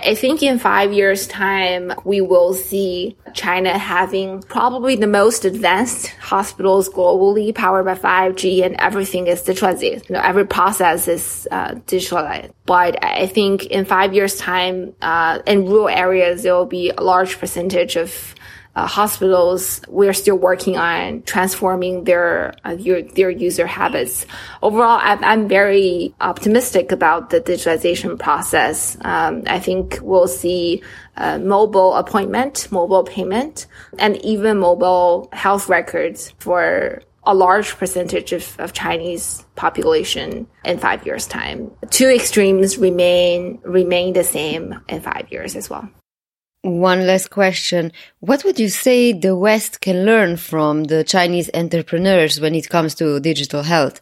I, 0.00 0.14
think 0.14 0.42
in 0.42 0.58
five 0.58 0.92
years 0.92 1.26
time, 1.26 1.92
we 2.04 2.20
will 2.20 2.54
see 2.54 3.16
China 3.34 3.76
having 3.76 4.42
probably 4.42 4.96
the 4.96 5.06
most 5.06 5.44
advanced 5.44 6.08
hospitals 6.20 6.88
globally 6.88 7.54
powered 7.54 7.84
by 7.84 7.94
5G 7.94 8.64
and 8.64 8.76
everything 8.78 9.26
is 9.26 9.42
digitalized. 9.42 10.08
You 10.08 10.14
know, 10.14 10.22
every 10.22 10.46
process 10.46 11.08
is 11.08 11.46
uh, 11.50 11.72
digitalized. 11.86 12.52
But 12.64 13.02
I 13.04 13.26
think 13.26 13.66
in 13.66 13.84
five 13.84 14.14
years 14.14 14.36
time, 14.36 14.94
uh, 15.02 15.40
in 15.46 15.66
rural 15.66 15.88
areas, 15.88 16.42
there 16.42 16.54
will 16.54 16.66
be 16.66 16.90
a 16.90 17.02
large 17.02 17.38
percentage 17.38 17.96
of 17.96 18.34
uh, 18.74 18.86
hospitals, 18.86 19.82
we're 19.88 20.14
still 20.14 20.36
working 20.36 20.78
on 20.78 21.22
transforming 21.22 22.04
their 22.04 22.54
uh, 22.64 22.70
your, 22.70 23.02
their 23.02 23.28
user 23.28 23.66
habits. 23.66 24.24
Overall, 24.62 24.98
I'm, 25.02 25.22
I'm, 25.22 25.48
very 25.48 26.14
optimistic 26.20 26.92
about 26.92 27.30
the 27.30 27.40
digitalization 27.40 28.18
process. 28.18 28.96
Um, 29.02 29.42
I 29.46 29.58
think 29.58 29.98
we'll 30.00 30.28
see 30.28 30.82
uh, 31.16 31.38
mobile 31.38 31.94
appointment, 31.94 32.72
mobile 32.72 33.04
payment, 33.04 33.66
and 33.98 34.16
even 34.24 34.58
mobile 34.58 35.28
health 35.32 35.68
records 35.68 36.32
for 36.38 37.02
a 37.24 37.34
large 37.34 37.76
percentage 37.76 38.32
of, 38.32 38.56
of 38.58 38.72
Chinese 38.72 39.44
population 39.54 40.46
in 40.64 40.78
five 40.78 41.04
years 41.04 41.26
time. 41.26 41.70
Two 41.90 42.08
extremes 42.08 42.78
remain 42.78 43.60
remain 43.64 44.14
the 44.14 44.24
same 44.24 44.80
in 44.88 45.00
five 45.00 45.30
years 45.30 45.56
as 45.56 45.68
well. 45.68 45.88
One 46.62 47.08
last 47.08 47.30
question. 47.30 47.90
What 48.20 48.44
would 48.44 48.60
you 48.60 48.68
say 48.68 49.12
the 49.12 49.34
West 49.34 49.80
can 49.80 50.04
learn 50.04 50.36
from 50.36 50.84
the 50.84 51.02
Chinese 51.02 51.50
entrepreneurs 51.54 52.40
when 52.40 52.54
it 52.54 52.68
comes 52.68 52.94
to 52.96 53.18
digital 53.18 53.62
health? 53.62 54.00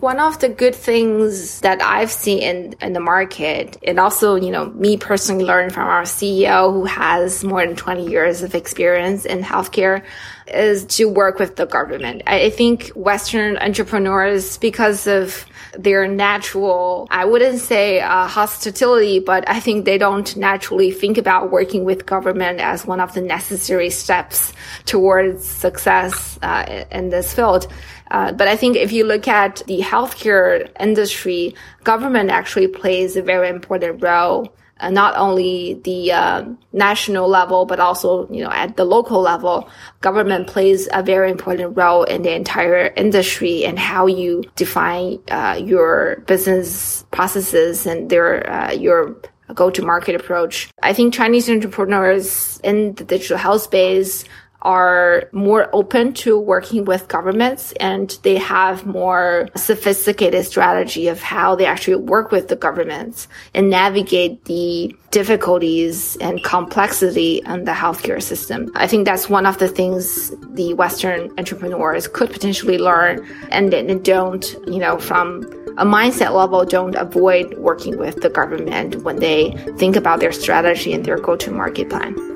One 0.00 0.18
of 0.18 0.40
the 0.40 0.48
good 0.48 0.74
things 0.74 1.60
that 1.60 1.80
I've 1.80 2.10
seen 2.10 2.42
in, 2.42 2.74
in 2.82 2.94
the 2.94 3.00
market, 3.00 3.76
and 3.86 4.00
also, 4.00 4.34
you 4.34 4.50
know, 4.50 4.70
me 4.70 4.96
personally 4.96 5.44
learned 5.44 5.72
from 5.72 5.86
our 5.86 6.02
CEO 6.02 6.72
who 6.72 6.84
has 6.84 7.44
more 7.44 7.64
than 7.64 7.76
20 7.76 8.10
years 8.10 8.42
of 8.42 8.56
experience 8.56 9.24
in 9.24 9.44
healthcare, 9.44 10.02
is 10.48 10.84
to 10.96 11.04
work 11.04 11.38
with 11.38 11.54
the 11.54 11.66
government. 11.66 12.22
I 12.26 12.50
think 12.50 12.88
Western 12.96 13.56
entrepreneurs, 13.58 14.58
because 14.58 15.06
of 15.06 15.46
their 15.78 16.06
natural, 16.08 17.06
I 17.10 17.24
wouldn't 17.24 17.58
say 17.58 18.00
uh, 18.00 18.26
hostility, 18.26 19.18
but 19.18 19.48
I 19.48 19.60
think 19.60 19.84
they 19.84 19.98
don't 19.98 20.36
naturally 20.36 20.90
think 20.90 21.18
about 21.18 21.50
working 21.50 21.84
with 21.84 22.06
government 22.06 22.60
as 22.60 22.86
one 22.86 23.00
of 23.00 23.14
the 23.14 23.20
necessary 23.20 23.90
steps 23.90 24.52
towards 24.84 25.44
success 25.44 26.38
uh, 26.42 26.84
in 26.90 27.10
this 27.10 27.34
field. 27.34 27.66
Uh, 28.10 28.32
but 28.32 28.48
I 28.48 28.56
think 28.56 28.76
if 28.76 28.92
you 28.92 29.04
look 29.04 29.26
at 29.28 29.62
the 29.66 29.80
healthcare 29.80 30.70
industry, 30.78 31.54
government 31.82 32.30
actually 32.30 32.68
plays 32.68 33.16
a 33.16 33.22
very 33.22 33.48
important 33.48 34.02
role 34.02 34.54
not 34.90 35.16
only 35.16 35.80
the 35.84 36.12
uh, 36.12 36.44
national 36.72 37.28
level, 37.28 37.64
but 37.66 37.80
also 37.80 38.28
you 38.30 38.42
know 38.42 38.50
at 38.50 38.76
the 38.76 38.84
local 38.84 39.20
level, 39.20 39.68
government 40.00 40.46
plays 40.46 40.88
a 40.92 41.02
very 41.02 41.30
important 41.30 41.76
role 41.76 42.04
in 42.04 42.22
the 42.22 42.34
entire 42.34 42.92
industry 42.96 43.64
and 43.64 43.78
how 43.78 44.06
you 44.06 44.42
define 44.56 45.18
uh, 45.30 45.60
your 45.62 46.22
business 46.26 47.04
processes 47.10 47.86
and 47.86 48.10
their 48.10 48.48
uh, 48.50 48.72
your 48.72 49.16
go-to-market 49.52 50.14
approach. 50.14 50.70
I 50.82 50.92
think 50.94 51.12
Chinese 51.12 51.50
entrepreneurs 51.50 52.58
in 52.64 52.94
the 52.94 53.04
digital 53.04 53.36
health 53.36 53.62
space 53.62 54.24
are 54.64 55.28
more 55.32 55.68
open 55.74 56.12
to 56.14 56.38
working 56.38 56.84
with 56.84 57.06
governments 57.08 57.72
and 57.80 58.18
they 58.22 58.36
have 58.36 58.86
more 58.86 59.48
sophisticated 59.54 60.44
strategy 60.44 61.08
of 61.08 61.20
how 61.20 61.54
they 61.54 61.66
actually 61.66 61.96
work 61.96 62.30
with 62.30 62.48
the 62.48 62.56
governments 62.56 63.28
and 63.52 63.68
navigate 63.68 64.44
the 64.46 64.94
difficulties 65.10 66.16
and 66.16 66.42
complexity 66.42 67.42
in 67.46 67.64
the 67.64 67.72
healthcare 67.72 68.22
system. 68.22 68.70
I 68.74 68.86
think 68.86 69.04
that's 69.04 69.28
one 69.28 69.46
of 69.46 69.58
the 69.58 69.68
things 69.68 70.30
the 70.54 70.74
Western 70.74 71.30
entrepreneurs 71.38 72.08
could 72.08 72.30
potentially 72.30 72.78
learn 72.78 73.26
and, 73.50 73.72
and 73.72 74.04
don't, 74.04 74.44
you 74.66 74.78
know, 74.78 74.98
from 74.98 75.44
a 75.76 75.84
mindset 75.84 76.32
level, 76.32 76.64
don't 76.64 76.94
avoid 76.94 77.58
working 77.58 77.98
with 77.98 78.22
the 78.22 78.30
government 78.30 79.02
when 79.02 79.16
they 79.16 79.50
think 79.76 79.96
about 79.96 80.20
their 80.20 80.32
strategy 80.32 80.92
and 80.92 81.04
their 81.04 81.18
go-to-market 81.18 81.90
plan. 81.90 82.33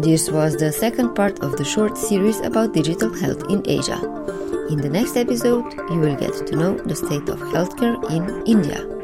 This 0.00 0.30
was 0.30 0.56
the 0.56 0.72
second 0.72 1.14
part 1.14 1.40
of 1.40 1.58
the 1.58 1.64
short 1.64 1.98
series 1.98 2.40
about 2.40 2.72
digital 2.72 3.12
health 3.12 3.44
in 3.50 3.62
Asia. 3.68 4.00
In 4.70 4.80
the 4.80 4.88
next 4.88 5.14
episode, 5.14 5.74
you 5.90 6.00
will 6.00 6.16
get 6.16 6.32
to 6.46 6.56
know 6.56 6.78
the 6.78 6.96
state 6.96 7.28
of 7.28 7.38
healthcare 7.52 8.00
in 8.10 8.46
India. 8.46 8.99